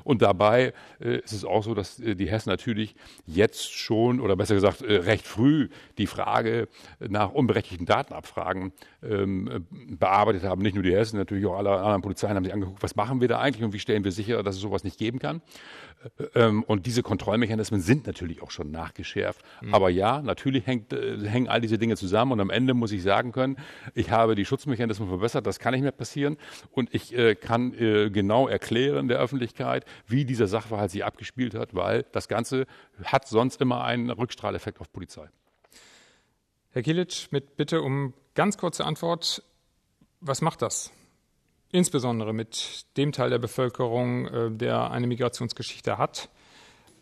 [0.03, 4.35] Und dabei äh, ist es auch so, dass äh, die Hessen natürlich jetzt schon oder
[4.35, 6.67] besser gesagt recht früh die Frage
[6.99, 10.61] nach unberechtigten Datenabfragen ähm, bearbeitet haben.
[10.61, 13.27] Nicht nur die Hessen, natürlich auch alle anderen Polizeien haben sich angeguckt, was machen wir
[13.27, 15.41] da eigentlich und wie stellen wir sicher, dass es sowas nicht geben kann.
[16.35, 19.43] Ähm, und diese Kontrollmechanismen sind natürlich auch schon nachgeschärft.
[19.61, 19.73] Mhm.
[19.73, 23.03] Aber ja, natürlich hängt, äh, hängen all diese Dinge zusammen und am Ende muss ich
[23.03, 23.57] sagen können,
[23.93, 26.37] ich habe die Schutzmechanismen verbessert, das kann nicht mehr passieren
[26.71, 31.75] und ich äh, kann äh, genau erklären der Öffentlichkeit, wie dieser Sachverhalt sich abgespielt hat,
[31.75, 32.65] weil das Ganze
[33.03, 35.27] hat sonst immer einen Rückstrahleffekt auf Polizei.
[36.71, 39.43] Herr Kilic, mit Bitte um ganz kurze Antwort.
[40.19, 40.91] Was macht das
[41.71, 46.29] insbesondere mit dem Teil der Bevölkerung, äh, der eine Migrationsgeschichte hat.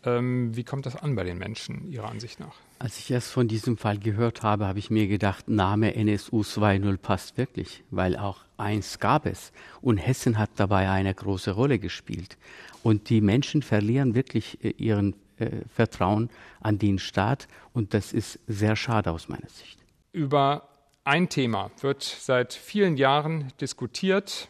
[0.04, 2.54] Ähm, wie kommt das an bei den Menschen, Ihrer Ansicht nach?
[2.78, 6.96] Als ich erst von diesem Fall gehört habe, habe ich mir gedacht, Name NSU 2.0
[6.98, 9.52] passt wirklich, weil auch eins gab es.
[9.80, 12.36] Und Hessen hat dabei eine große Rolle gespielt.
[12.82, 17.48] Und die Menschen verlieren wirklich äh, ihren äh, Vertrauen an den Staat.
[17.72, 19.78] Und das ist sehr schade aus meiner Sicht.
[20.12, 20.68] Über
[21.04, 24.48] ein Thema wird seit vielen Jahren diskutiert.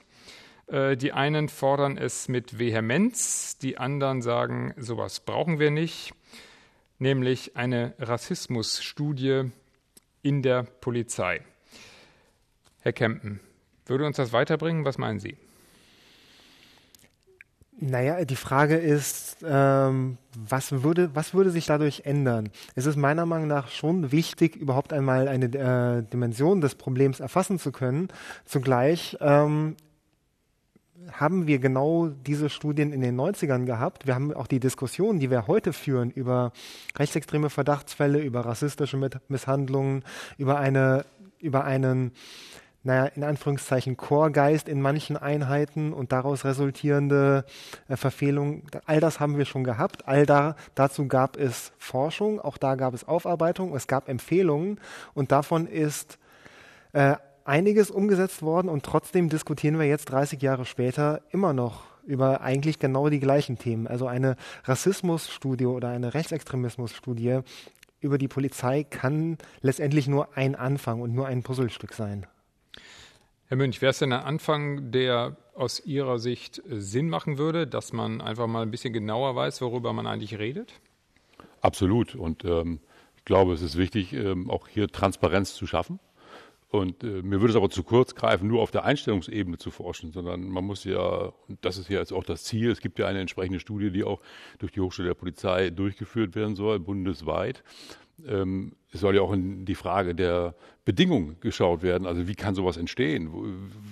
[0.67, 6.13] Äh, die einen fordern es mit Vehemenz, die anderen sagen, sowas brauchen wir nicht,
[6.99, 9.53] nämlich eine Rassismusstudie
[10.23, 11.43] in der Polizei.
[12.81, 13.41] Herr Kempen,
[13.87, 14.85] würde uns das weiterbringen?
[14.85, 15.37] Was meinen Sie?
[17.79, 22.49] Naja, die Frage ist, ähm, was, würde, was würde sich dadurch ändern?
[22.75, 27.59] Es ist meiner Meinung nach schon wichtig, überhaupt einmal eine äh, Dimension des Problems erfassen
[27.59, 28.09] zu können.
[28.47, 29.77] Zugleich ähm,
[31.13, 34.07] haben wir genau diese Studien in den 90ern gehabt.
[34.07, 36.53] Wir haben auch die Diskussion, die wir heute führen über
[36.97, 40.05] rechtsextreme Verdachtsfälle, über rassistische Misshandlungen,
[40.39, 41.05] über eine,
[41.39, 42.13] über einen,
[42.83, 47.45] naja, in Anführungszeichen Chorgeist in manchen Einheiten und daraus resultierende
[47.89, 48.63] äh, Verfehlungen.
[48.87, 50.07] All das haben wir schon gehabt.
[50.09, 54.81] All da, dazu gab es Forschung, auch da gab es Aufarbeitung, es gab Empfehlungen
[55.15, 56.19] und davon ist
[56.93, 57.17] äh,
[57.49, 62.79] einiges umgesetzt worden und trotzdem diskutieren wir jetzt 30 Jahre später immer noch über eigentlich
[62.79, 63.87] genau die gleichen Themen.
[63.87, 67.41] Also eine Rassismusstudie oder eine Rechtsextremismusstudie
[68.01, 72.27] über die Polizei kann letztendlich nur ein Anfang und nur ein Puzzlestück sein.
[73.49, 77.93] Herr Münch, wäre es denn ein Anfang, der aus Ihrer Sicht Sinn machen würde, dass
[77.93, 80.75] man einfach mal ein bisschen genauer weiß, worüber man eigentlich redet?
[81.61, 82.15] Absolut.
[82.15, 82.81] Und ähm,
[83.17, 86.01] ich glaube, es ist wichtig, ähm, auch hier Transparenz zu schaffen.
[86.69, 90.11] Und äh, mir würde es aber zu kurz greifen, nur auf der Einstellungsebene zu forschen,
[90.13, 93.07] sondern man muss ja, und das ist ja jetzt auch das Ziel, es gibt ja
[93.07, 94.21] eine entsprechende Studie, die auch
[94.59, 97.63] durch die Hochschule der Polizei durchgeführt werden soll, bundesweit.
[98.27, 102.07] Ähm, es soll ja auch in die Frage der Bedingungen geschaut werden.
[102.07, 103.33] Also wie kann sowas entstehen?
[103.33, 103.45] Wo,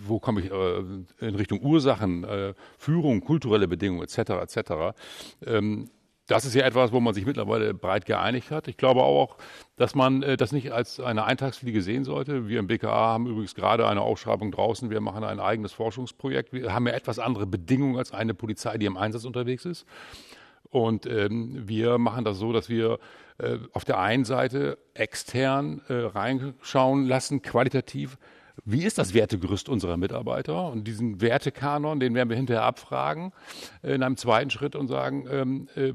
[0.07, 0.79] wo komme ich äh,
[1.27, 4.19] in Richtung Ursachen, äh, Führung, kulturelle Bedingungen etc.
[4.43, 4.97] etc.
[5.47, 5.91] Ähm,
[6.27, 8.67] das ist ja etwas, wo man sich mittlerweile breit geeinigt hat.
[8.69, 9.37] Ich glaube auch,
[9.77, 12.49] dass man äh, das nicht als eine Eintagsfliege sehen sollte.
[12.49, 14.91] Wir im BKA haben übrigens gerade eine Ausschreibung draußen.
[14.91, 16.53] Wir machen ein eigenes Forschungsprojekt.
[16.53, 19.87] Wir haben ja etwas andere Bedingungen als eine Polizei, die im Einsatz unterwegs ist.
[20.71, 22.99] Und ähm, wir machen das so, dass wir
[23.39, 28.17] äh, auf der einen Seite extern äh, reinschauen lassen, qualitativ,
[28.65, 30.71] wie ist das Wertegerüst unserer Mitarbeiter?
[30.71, 33.33] Und diesen Wertekanon, den werden wir hinterher abfragen
[33.83, 35.93] äh, in einem zweiten Schritt und sagen, ähm, äh,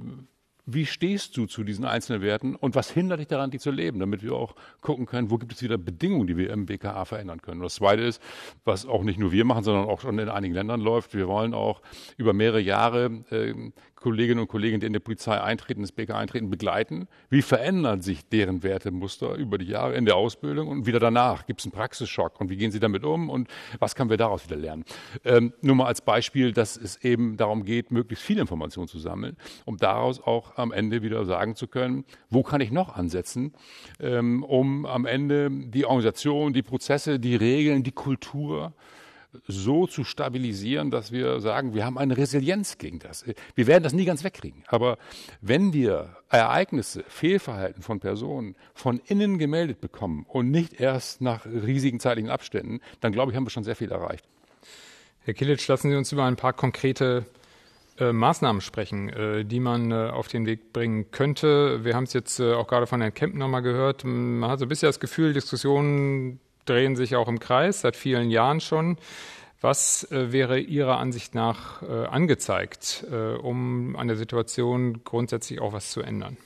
[0.73, 3.99] wie stehst du zu diesen einzelnen Werten und was hindert dich daran, die zu leben,
[3.99, 7.41] damit wir auch gucken können, wo gibt es wieder Bedingungen, die wir im BKA verändern
[7.41, 7.62] können.
[7.62, 8.21] Und das Zweite ist,
[8.65, 11.54] was auch nicht nur wir machen, sondern auch schon in einigen Ländern läuft, wir wollen
[11.54, 11.81] auch
[12.17, 13.54] über mehrere Jahre äh,
[14.00, 17.08] Kolleginnen und Kollegen, die in die Polizei eintreten, ins BKA eintreten, begleiten.
[17.29, 21.46] Wie verändern sich deren Wertemuster über die Jahre in der Ausbildung und wieder danach?
[21.46, 24.46] Gibt es einen Praxisschock und wie gehen sie damit um und was können wir daraus
[24.46, 24.85] wieder lernen?
[25.25, 29.35] Ähm, nur mal als Beispiel, dass es eben darum geht, möglichst viel Information zu sammeln,
[29.65, 33.53] um daraus auch am Ende wieder sagen zu können, wo kann ich noch ansetzen,
[33.99, 38.73] ähm, um am Ende die Organisation, die Prozesse, die Regeln, die Kultur
[39.47, 43.25] so zu stabilisieren, dass wir sagen, wir haben eine Resilienz gegen das.
[43.55, 44.63] Wir werden das nie ganz wegkriegen.
[44.67, 44.97] Aber
[45.41, 51.99] wenn wir Ereignisse, Fehlverhalten von Personen von innen gemeldet bekommen und nicht erst nach riesigen
[51.99, 54.25] zeitlichen Abständen, dann glaube ich, haben wir schon sehr viel erreicht.
[55.21, 57.25] Herr Kilic, lassen Sie uns über ein paar konkrete
[58.00, 61.83] äh, Maßnahmen sprechen, äh, die man äh, auf den Weg bringen könnte.
[61.83, 64.04] Wir haben es jetzt äh, auch gerade von Herrn Kemp nochmal gehört.
[64.04, 68.29] Man hat so ein bisschen das Gefühl, Diskussionen drehen sich auch im Kreis, seit vielen
[68.29, 68.97] Jahren schon.
[69.62, 75.73] Was äh, wäre Ihrer Ansicht nach äh, angezeigt, äh, um an der Situation grundsätzlich auch
[75.73, 76.37] was zu ändern?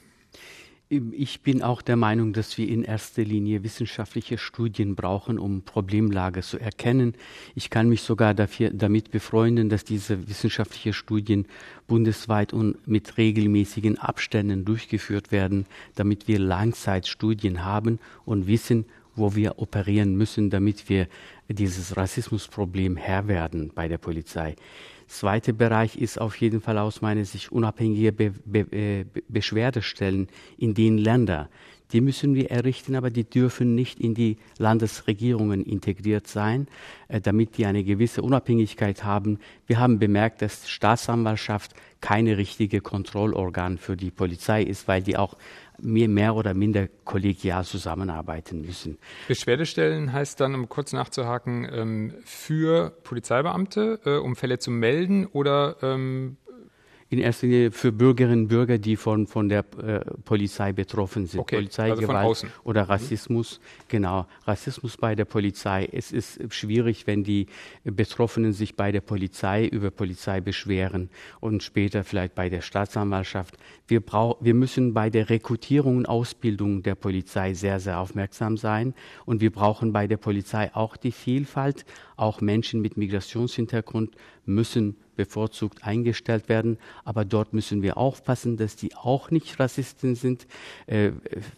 [1.12, 6.42] Ich bin auch der Meinung, dass wir in erster Linie wissenschaftliche Studien brauchen, um Problemlage
[6.42, 7.16] zu erkennen.
[7.56, 11.48] Ich kann mich sogar dafür, damit befreunden, dass diese wissenschaftlichen Studien
[11.88, 15.66] bundesweit und mit regelmäßigen Abständen durchgeführt werden,
[15.96, 18.86] damit wir Langzeitstudien haben und wissen,
[19.16, 21.08] wo wir operieren müssen, damit wir
[21.50, 24.56] dieses Rassismusproblem Herr werden bei der Polizei.
[25.14, 28.34] Zweiter Bereich ist auf jeden Fall aus meiner Sicht unabhängige Be
[28.72, 31.50] äh, Be Beschwerdestellen in den Ländern.
[31.92, 36.68] Die müssen wir errichten, aber die dürfen nicht in die Landesregierungen integriert sein,
[37.10, 39.38] äh, damit die eine gewisse Unabhängigkeit haben.
[39.68, 45.38] Wir haben bemerkt, dass Staatsanwaltschaft keine richtige Kontrollorgan für die Polizei ist, weil die auch
[45.84, 48.98] mehr, mehr oder minder kollegial zusammenarbeiten müssen.
[49.28, 55.78] Beschwerdestellen heißt dann, um kurz nachzuhaken, ähm, für Polizeibeamte, äh, um Fälle zu melden oder
[55.82, 56.38] ähm,
[57.14, 61.42] in erster Linie für Bürgerinnen und Bürger, die von, von der äh, Polizei betroffen sind.
[61.42, 63.60] Okay, Polizeigewalt also oder Rassismus.
[63.60, 63.84] Mhm.
[63.88, 65.88] Genau, Rassismus bei der Polizei.
[65.92, 67.48] Es ist schwierig, wenn die
[67.84, 71.10] Betroffenen sich bei der Polizei über Polizei beschweren
[71.40, 73.58] und später vielleicht bei der Staatsanwaltschaft.
[73.88, 78.94] Wir, brauch, wir müssen bei der Rekrutierung und Ausbildung der Polizei sehr, sehr aufmerksam sein.
[79.26, 81.86] Und wir brauchen bei der Polizei auch die Vielfalt.
[82.16, 86.78] Auch Menschen mit Migrationshintergrund müssen bevorzugt eingestellt werden.
[87.04, 90.48] Aber dort müssen wir aufpassen, dass die auch nicht Rassisten sind.
[90.88, 91.12] Äh,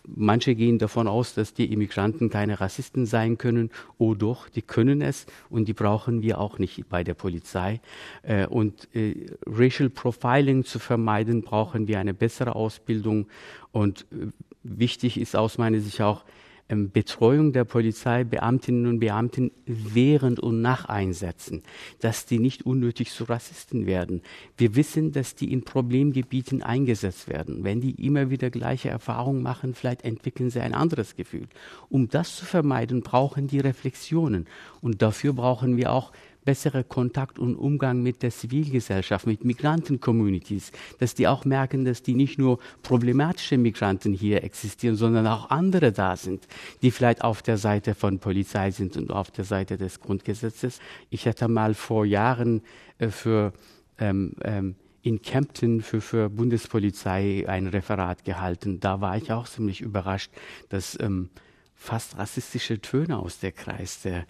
[0.05, 3.71] manche gehen davon aus, dass die Immigranten keine Rassisten sein können.
[3.97, 7.81] Oh doch, die können es und die brauchen wir auch nicht bei der Polizei.
[8.23, 13.27] Äh, und äh, Racial Profiling zu vermeiden, brauchen wir eine bessere Ausbildung.
[13.71, 14.27] Und äh,
[14.63, 16.23] wichtig ist aus meiner Sicht auch,
[16.67, 21.61] Betreuung der Polizeibeamtinnen und Beamten während und nach Einsätzen,
[21.99, 24.23] dass die nicht unnötig zu Rassisten werden.
[24.57, 27.63] Wir wissen, dass die in Problemgebieten eingesetzt werden.
[27.63, 31.47] Wenn die immer wieder gleiche Erfahrungen machen, vielleicht entwickeln sie ein anderes Gefühl.
[31.89, 34.47] Um das zu vermeiden, brauchen die Reflexionen.
[34.81, 36.11] Und dafür brauchen wir auch
[36.45, 42.13] bessere Kontakt und Umgang mit der Zivilgesellschaft, mit Migranten-Communities, dass die auch merken, dass die
[42.13, 46.47] nicht nur problematische Migranten hier existieren, sondern auch andere da sind,
[46.81, 50.79] die vielleicht auf der Seite von Polizei sind und auf der Seite des Grundgesetzes.
[51.09, 52.61] Ich hatte mal vor Jahren
[52.99, 53.51] äh, für
[53.97, 58.79] ähm, ähm, in Kempten für, für Bundespolizei ein Referat gehalten.
[58.79, 60.31] Da war ich auch ziemlich überrascht,
[60.69, 61.29] dass ähm,
[61.75, 64.25] fast rassistische Töne aus der Kreis der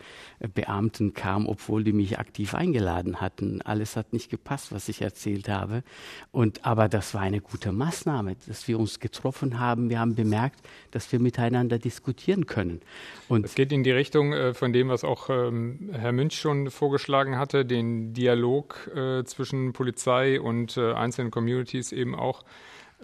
[0.54, 3.62] Beamten kamen, obwohl die mich aktiv eingeladen hatten.
[3.62, 5.84] Alles hat nicht gepasst, was ich erzählt habe.
[6.32, 9.90] Und, aber das war eine gute Maßnahme, dass wir uns getroffen haben.
[9.90, 10.60] Wir haben bemerkt,
[10.92, 12.82] dass wir miteinander diskutieren können.
[13.30, 16.70] Und es geht in die Richtung äh, von dem, was auch ähm, Herr Münch schon
[16.72, 22.44] vorgeschlagen hatte, den Dialog äh, zwischen Polizei und äh, einzelnen Communities eben auch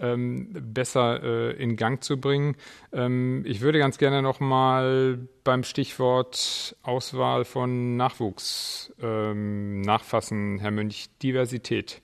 [0.00, 2.56] ähm, besser äh, in Gang zu bringen.
[2.92, 10.70] Ähm, ich würde ganz gerne noch mal beim Stichwort Auswahl von Nachwuchs ähm, nachfassen, Herr
[10.70, 11.08] Münch.
[11.22, 12.02] Diversität.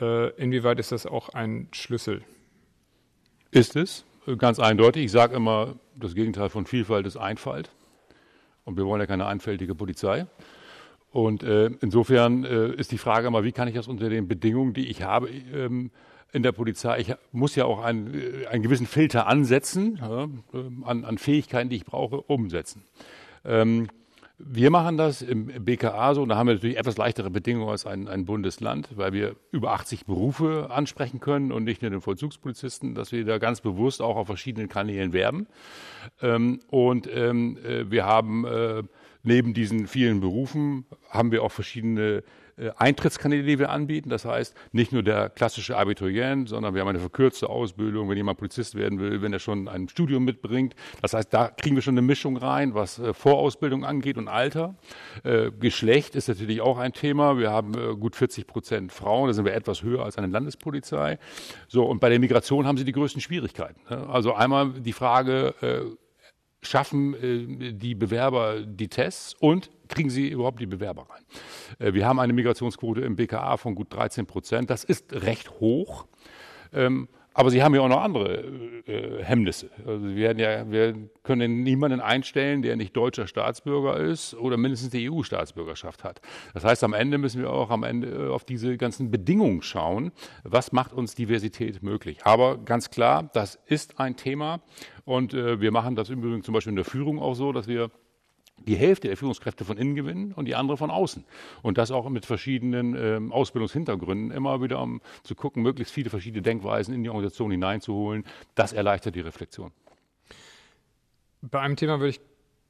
[0.00, 2.22] Äh, inwieweit ist das auch ein Schlüssel?
[3.50, 4.04] Ist es,
[4.36, 5.04] ganz eindeutig.
[5.04, 7.70] Ich sage immer, das Gegenteil von Vielfalt ist Einfalt.
[8.64, 10.26] Und wir wollen ja keine einfältige Polizei.
[11.10, 14.74] Und äh, insofern äh, ist die Frage immer, wie kann ich das unter den Bedingungen,
[14.74, 15.90] die ich habe, ähm,
[16.32, 17.00] in der Polizei.
[17.00, 21.70] Ich muss ja auch einen, äh, einen gewissen Filter ansetzen, ja, ähm, an, an, Fähigkeiten,
[21.70, 22.82] die ich brauche, umsetzen.
[23.44, 23.88] Ähm,
[24.40, 27.86] Wir machen das im BKA so, und da haben wir natürlich etwas leichtere Bedingungen als
[27.86, 32.94] ein, ein, Bundesland, weil wir über 80 Berufe ansprechen können und nicht nur den Vollzugspolizisten,
[32.94, 35.48] dass wir da ganz bewusst auch auf verschiedenen Kanälen werben.
[36.22, 38.84] Ähm, und ähm, äh, wir haben äh,
[39.22, 42.22] neben diesen vielen Berufen haben wir auch verschiedene
[42.58, 44.10] äh, Eintrittskanäle, die wir anbieten.
[44.10, 48.38] Das heißt, nicht nur der klassische Abiturient, sondern wir haben eine verkürzte Ausbildung, wenn jemand
[48.38, 50.74] Polizist werden will, wenn er schon ein Studium mitbringt.
[51.02, 54.76] Das heißt, da kriegen wir schon eine Mischung rein, was äh, Vorausbildung angeht und Alter.
[55.24, 57.38] Äh, Geschlecht ist natürlich auch ein Thema.
[57.38, 61.18] Wir haben gut 40 Prozent Frauen, da sind wir etwas höher als eine Landespolizei.
[61.68, 63.80] So, und bei der Migration haben sie die größten Schwierigkeiten.
[63.88, 64.08] Ne?
[64.08, 65.54] Also einmal die Frage,
[66.62, 71.22] schaffen äh, die Bewerber die Tests und kriegen sie überhaupt die Bewerber rein?
[71.78, 74.70] Äh, wir haben eine Migrationsquote im BKA von gut 13 Prozent.
[74.70, 76.06] Das ist recht hoch.
[76.72, 78.42] Ähm, aber sie haben ja auch noch andere
[78.86, 79.70] äh, Hemmnisse.
[79.86, 85.08] Also wir, ja, wir können niemanden einstellen, der nicht deutscher Staatsbürger ist oder mindestens die
[85.08, 86.20] EU-Staatsbürgerschaft hat.
[86.52, 90.10] Das heißt, am Ende müssen wir auch am Ende äh, auf diese ganzen Bedingungen schauen.
[90.42, 92.18] Was macht uns Diversität möglich?
[92.24, 94.60] Aber ganz klar, das ist ein Thema.
[95.04, 97.92] Und äh, wir machen das übrigens zum Beispiel in der Führung auch so, dass wir
[98.66, 101.24] die Hälfte der Führungskräfte von innen gewinnen und die andere von außen.
[101.62, 106.42] Und das auch mit verschiedenen ähm, Ausbildungshintergründen, immer wieder um zu gucken, möglichst viele verschiedene
[106.42, 108.24] Denkweisen in die Organisation hineinzuholen.
[108.54, 109.72] Das erleichtert die Reflexion.
[111.40, 112.20] Bei einem Thema würde ich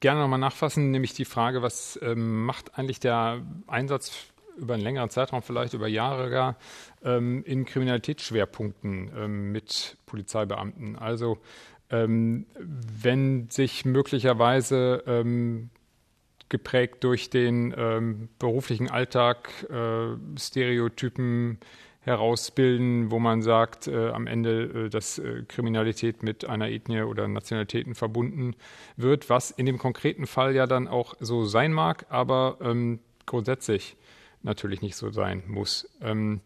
[0.01, 4.27] gerne nochmal nachfassen, nämlich die Frage, was ähm, macht eigentlich der Einsatz
[4.57, 6.57] über einen längeren Zeitraum, vielleicht über Jahre gar,
[7.03, 10.97] ähm, in Kriminalitätsschwerpunkten ähm, mit Polizeibeamten?
[10.97, 11.39] Also
[11.91, 15.71] ähm, wenn sich möglicherweise ähm,
[16.49, 21.59] geprägt durch den ähm, beruflichen Alltag äh, Stereotypen
[22.01, 27.29] herausbilden, wo man sagt, äh, am Ende, äh, dass äh, Kriminalität mit einer Ethnie oder
[27.29, 28.57] Nationalitäten verbunden
[28.97, 33.97] wird, was in dem konkreten Fall ja dann auch so sein mag, aber ähm, grundsätzlich
[34.43, 35.89] natürlich nicht so sein muss.
[36.01, 36.41] Ähm,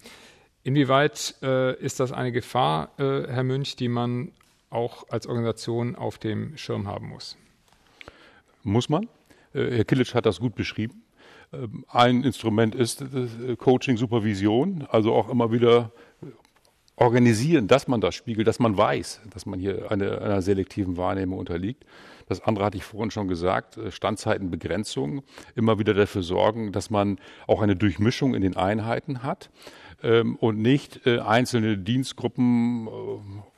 [0.65, 4.33] inwieweit äh, ist das eine Gefahr, äh, Herr Münch, die man
[4.71, 7.37] auch als Organisation auf dem Schirm haben muss?
[8.65, 9.09] Muss man.
[9.55, 11.05] Äh, Herr Kilic hat das gut beschrieben.
[11.53, 15.93] Ähm, ein Instrument ist äh, Coaching, Supervision, also auch immer wieder
[16.97, 21.39] organisieren, dass man das spiegelt, dass man weiß, dass man hier eine, einer selektiven Wahrnehmung
[21.39, 21.85] unterliegt.
[22.29, 25.23] Das andere hatte ich vorhin schon gesagt, äh, Standzeitenbegrenzung,
[25.55, 29.51] immer wieder dafür sorgen, dass man auch eine Durchmischung in den Einheiten hat
[30.03, 32.89] ähm, und nicht einzelne Dienstgruppen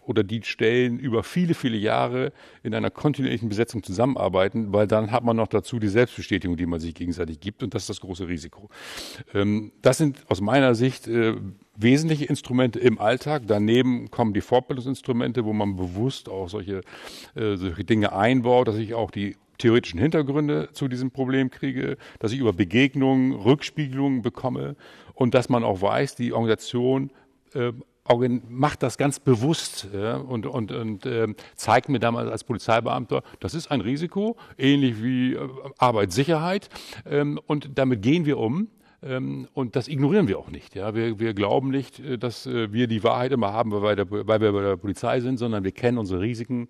[0.06, 2.32] oder die Stellen über viele, viele Jahre
[2.62, 6.80] in einer kontinuierlichen Besetzung zusammenarbeiten, weil dann hat man noch dazu die Selbstbestätigung, die man
[6.80, 8.68] sich gegenseitig gibt und das ist das große Risiko.
[9.32, 11.34] Ähm, das sind aus meiner Sicht äh,
[11.76, 13.42] wesentliche Instrumente im Alltag.
[13.46, 16.82] Daneben kommen die Fortbildungsinstrumente, wo man bewusst auch solche,
[17.34, 22.32] äh, solche Dinge einbaut, dass ich auch die theoretischen Hintergründe zu diesem Problem kriege, dass
[22.32, 24.76] ich über Begegnungen Rückspiegelungen bekomme
[25.14, 27.10] und dass man auch weiß, die Organisation
[27.54, 27.72] äh,
[28.48, 33.54] macht das ganz bewusst ja, und, und, und äh, zeigt mir damals als Polizeibeamter, das
[33.54, 35.48] ist ein Risiko, ähnlich wie äh,
[35.78, 36.68] Arbeitssicherheit.
[37.06, 38.68] Ähm, und damit gehen wir um.
[39.02, 40.74] Ähm, und das ignorieren wir auch nicht.
[40.74, 40.94] Ja.
[40.94, 44.40] Wir, wir glauben nicht, äh, dass äh, wir die Wahrheit immer haben, weil, der, weil
[44.40, 46.68] wir bei der Polizei sind, sondern wir kennen unsere Risiken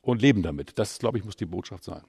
[0.00, 0.78] und leben damit.
[0.78, 2.02] Das, glaube ich, muss die Botschaft sein.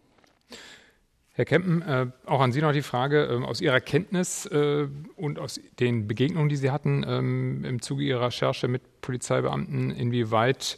[1.39, 5.39] Herr Kempen, äh, auch an Sie noch die Frage, äh, aus Ihrer Kenntnis äh, und
[5.39, 10.77] aus den Begegnungen, die Sie hatten ähm, im Zuge Ihrer Recherche mit Polizeibeamten, inwieweit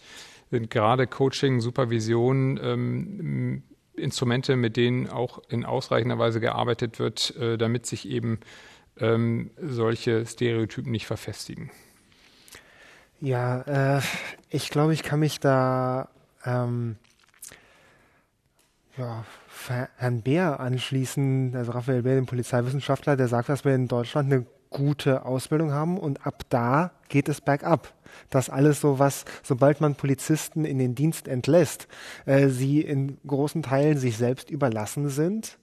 [0.52, 3.64] sind gerade Coaching, Supervision ähm,
[3.96, 8.40] Instrumente, mit denen auch in ausreichender Weise gearbeitet wird, äh, damit sich eben
[9.00, 11.72] ähm, solche Stereotypen nicht verfestigen?
[13.20, 14.02] Ja, äh,
[14.52, 16.10] ich glaube, ich kann mich da
[16.46, 16.98] ähm,
[18.96, 19.26] ja,
[19.70, 24.46] Herrn Bär anschließen, also Raphael Bär, den Polizeiwissenschaftler, der sagt, dass wir in Deutschland eine
[24.70, 27.94] gute Ausbildung haben und ab da geht es bergab.
[28.30, 31.88] Das alles so was, sobald man Polizisten in den Dienst entlässt,
[32.26, 35.60] äh, sie in großen Teilen sich selbst überlassen sind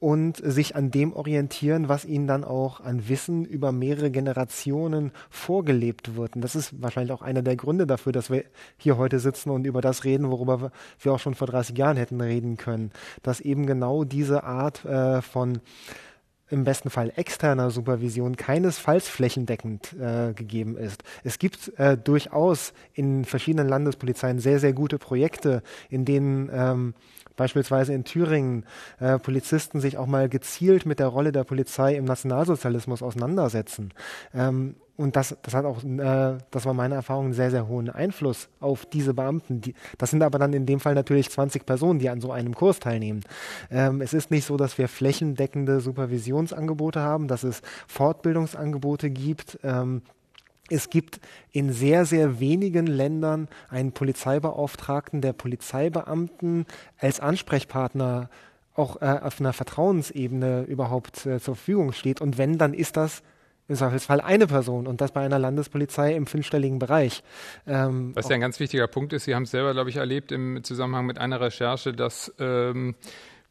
[0.00, 6.14] und sich an dem orientieren, was ihnen dann auch an Wissen über mehrere Generationen vorgelebt
[6.14, 6.36] wird.
[6.36, 8.44] Und das ist wahrscheinlich auch einer der Gründe dafür, dass wir
[8.76, 10.70] hier heute sitzen und über das reden, worüber
[11.00, 12.92] wir auch schon vor 30 Jahren hätten reden können.
[13.22, 15.60] Dass eben genau diese Art äh, von
[16.50, 21.02] im besten Fall externer Supervision keinesfalls flächendeckend äh, gegeben ist.
[21.24, 26.94] Es gibt äh, durchaus in verschiedenen Landespolizeien sehr, sehr gute Projekte, in denen ähm,
[27.36, 28.64] beispielsweise in Thüringen
[29.00, 33.92] äh, Polizisten sich auch mal gezielt mit der Rolle der Polizei im Nationalsozialismus auseinandersetzen.
[34.34, 37.88] Ähm, und das, das hat auch, äh, das war meine Erfahrung, einen sehr, sehr hohen
[37.88, 39.60] Einfluss auf diese Beamten.
[39.60, 42.52] Die, das sind aber dann in dem Fall natürlich 20 Personen, die an so einem
[42.52, 43.20] Kurs teilnehmen.
[43.70, 49.60] Ähm, es ist nicht so, dass wir flächendeckende Supervisionsangebote haben, dass es Fortbildungsangebote gibt.
[49.62, 50.02] Ähm,
[50.68, 51.20] es gibt
[51.52, 56.66] in sehr, sehr wenigen Ländern einen Polizeibeauftragten, der Polizeibeamten
[56.98, 58.30] als Ansprechpartner
[58.74, 62.20] auch äh, auf einer Vertrauensebene überhaupt äh, zur Verfügung steht.
[62.20, 63.22] Und wenn, dann ist das
[63.68, 67.22] im Zweifelsfall eine Person und das bei einer Landespolizei im fünfstelligen Bereich.
[67.66, 70.32] Ähm, Was ja ein ganz wichtiger Punkt ist, Sie haben es selber, glaube ich, erlebt
[70.32, 72.94] im Zusammenhang mit einer Recherche, dass ähm,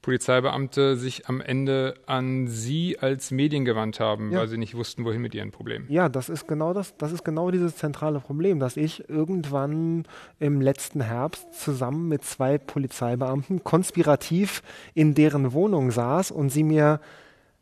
[0.01, 4.39] Polizeibeamte sich am Ende an Sie als Medien gewandt haben, ja.
[4.39, 5.85] weil sie nicht wussten, wohin mit ihren Problemen.
[5.89, 10.05] Ja, das ist genau das, das ist genau dieses zentrale Problem, dass ich irgendwann
[10.39, 14.63] im letzten Herbst zusammen mit zwei Polizeibeamten konspirativ
[14.93, 17.01] in deren Wohnung saß und sie mir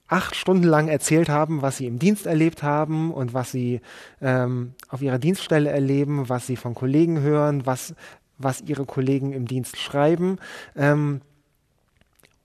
[0.07, 3.81] acht Stunden lang erzählt haben, was sie im Dienst erlebt haben und was sie
[4.21, 7.95] ähm, auf ihrer Dienststelle erleben, was sie von Kollegen hören, was,
[8.37, 10.37] was ihre Kollegen im Dienst schreiben.
[10.75, 11.21] Ähm,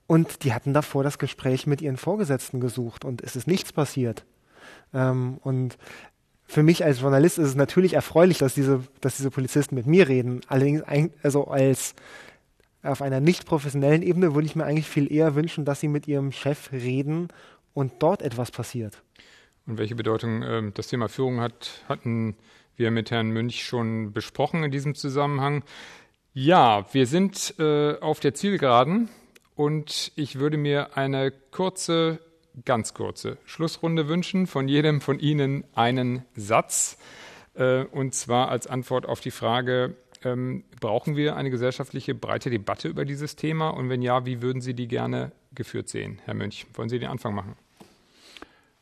[0.07, 4.25] und die hatten davor das Gespräch mit ihren Vorgesetzten gesucht und es ist nichts passiert.
[4.93, 5.77] Ähm, und
[6.45, 10.09] für mich als Journalist ist es natürlich erfreulich, dass diese, dass diese Polizisten mit mir
[10.09, 10.41] reden.
[10.47, 10.83] Allerdings,
[11.23, 11.95] also als
[12.83, 16.07] auf einer nicht professionellen Ebene würde ich mir eigentlich viel eher wünschen, dass sie mit
[16.07, 17.27] ihrem Chef reden
[17.73, 19.01] und dort etwas passiert.
[19.67, 22.35] Und welche Bedeutung äh, das Thema Führung hat, hatten
[22.75, 25.63] wir mit Herrn Münch schon besprochen in diesem Zusammenhang.
[26.33, 29.09] Ja, wir sind äh, auf der Zielgeraden
[29.55, 32.19] und ich würde mir eine kurze,
[32.65, 34.47] ganz kurze Schlussrunde wünschen.
[34.47, 36.97] Von jedem von Ihnen einen Satz.
[37.53, 42.87] Äh, und zwar als Antwort auf die Frage, ähm, brauchen wir eine gesellschaftliche breite Debatte
[42.87, 43.69] über dieses Thema?
[43.69, 46.19] Und wenn ja, wie würden Sie die gerne geführt sehen?
[46.25, 47.55] Herr Münch, wollen Sie den Anfang machen?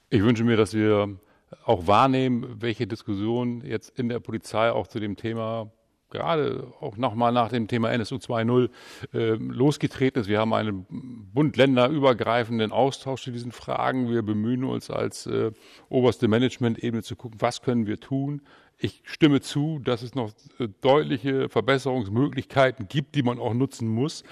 [0.10, 1.18] Ich wünsche mir, dass wir
[1.66, 5.72] auch wahrnehmen, welche Diskussion jetzt in der Polizei auch zu dem Thema
[6.10, 8.70] gerade auch nochmal nach dem Thema NSU 2.0
[9.14, 10.28] äh, losgetreten ist.
[10.28, 10.86] Wir haben einen
[11.34, 14.10] bund-länder-übergreifenden Austausch zu diesen Fragen.
[14.10, 15.52] Wir bemühen uns als äh,
[15.88, 18.42] oberste Management-Ebene zu gucken, was können wir tun.
[18.82, 24.24] Ich stimme zu, dass es noch äh, deutliche Verbesserungsmöglichkeiten gibt, die man auch nutzen muss.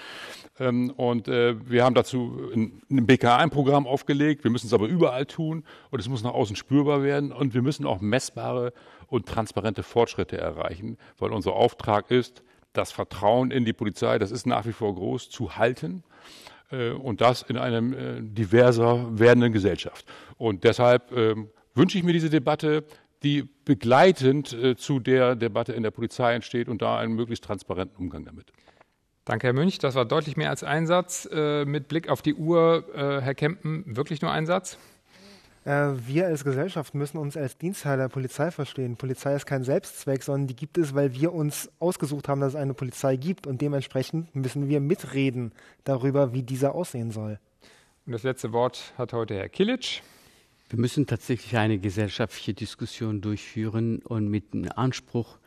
[0.58, 4.44] Ähm, und äh, wir haben dazu ein, BK1-Programm aufgelegt.
[4.44, 7.30] Wir müssen es aber überall tun und es muss nach außen spürbar werden.
[7.30, 8.72] Und wir müssen auch messbare
[9.06, 12.42] und transparente Fortschritte erreichen, weil unser Auftrag ist,
[12.72, 16.04] das Vertrauen in die Polizei, das ist nach wie vor groß, zu halten
[16.70, 17.82] äh, und das in einer
[18.22, 20.06] diverser werdenden Gesellschaft.
[20.38, 21.34] Und deshalb äh,
[21.74, 22.84] wünsche ich mir diese Debatte,
[23.22, 27.96] die begleitend äh, zu der Debatte in der Polizei entsteht und da einen möglichst transparenten
[27.96, 28.52] Umgang damit.
[29.24, 29.78] Danke, Herr Münch.
[29.78, 31.28] Das war deutlich mehr als ein Satz.
[31.30, 34.78] Äh, mit Blick auf die Uhr, äh, Herr Kempen, wirklich nur ein Satz?
[35.66, 38.96] Äh, wir als Gesellschaft müssen uns als Dienstteil der Polizei verstehen.
[38.96, 42.56] Polizei ist kein Selbstzweck, sondern die gibt es, weil wir uns ausgesucht haben, dass es
[42.56, 43.46] eine Polizei gibt.
[43.46, 45.52] Und dementsprechend müssen wir mitreden
[45.84, 47.38] darüber, wie dieser aussehen soll.
[48.06, 50.02] Und das letzte Wort hat heute Herr Kilic.
[50.70, 55.38] Wir müssen tatsächlich eine gesellschaftliche Diskussion durchführen und mit dem Anspruch,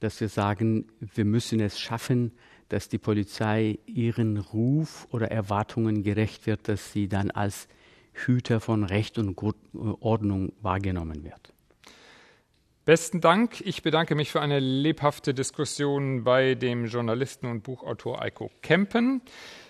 [0.00, 2.32] dass wir sagen, wir müssen es schaffen,
[2.68, 7.68] dass die Polizei ihren Ruf oder Erwartungen gerecht wird, dass sie dann als
[8.12, 9.38] Hüter von Recht und
[9.74, 11.53] Ordnung wahrgenommen wird.
[12.84, 13.62] Besten Dank.
[13.62, 19.22] Ich bedanke mich für eine lebhafte Diskussion bei dem Journalisten und Buchautor Eiko Kempen.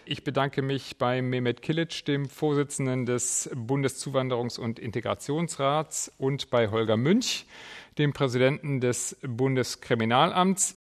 [0.05, 6.97] Ich bedanke mich bei Mehmet Kilic, dem Vorsitzenden des Bundeszuwanderungs- und Integrationsrats, und bei Holger
[6.97, 7.47] Münch,
[7.99, 10.77] dem Präsidenten des Bundeskriminalamts.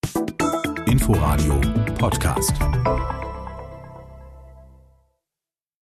[0.87, 1.61] Inforadio
[1.99, 2.55] Podcast.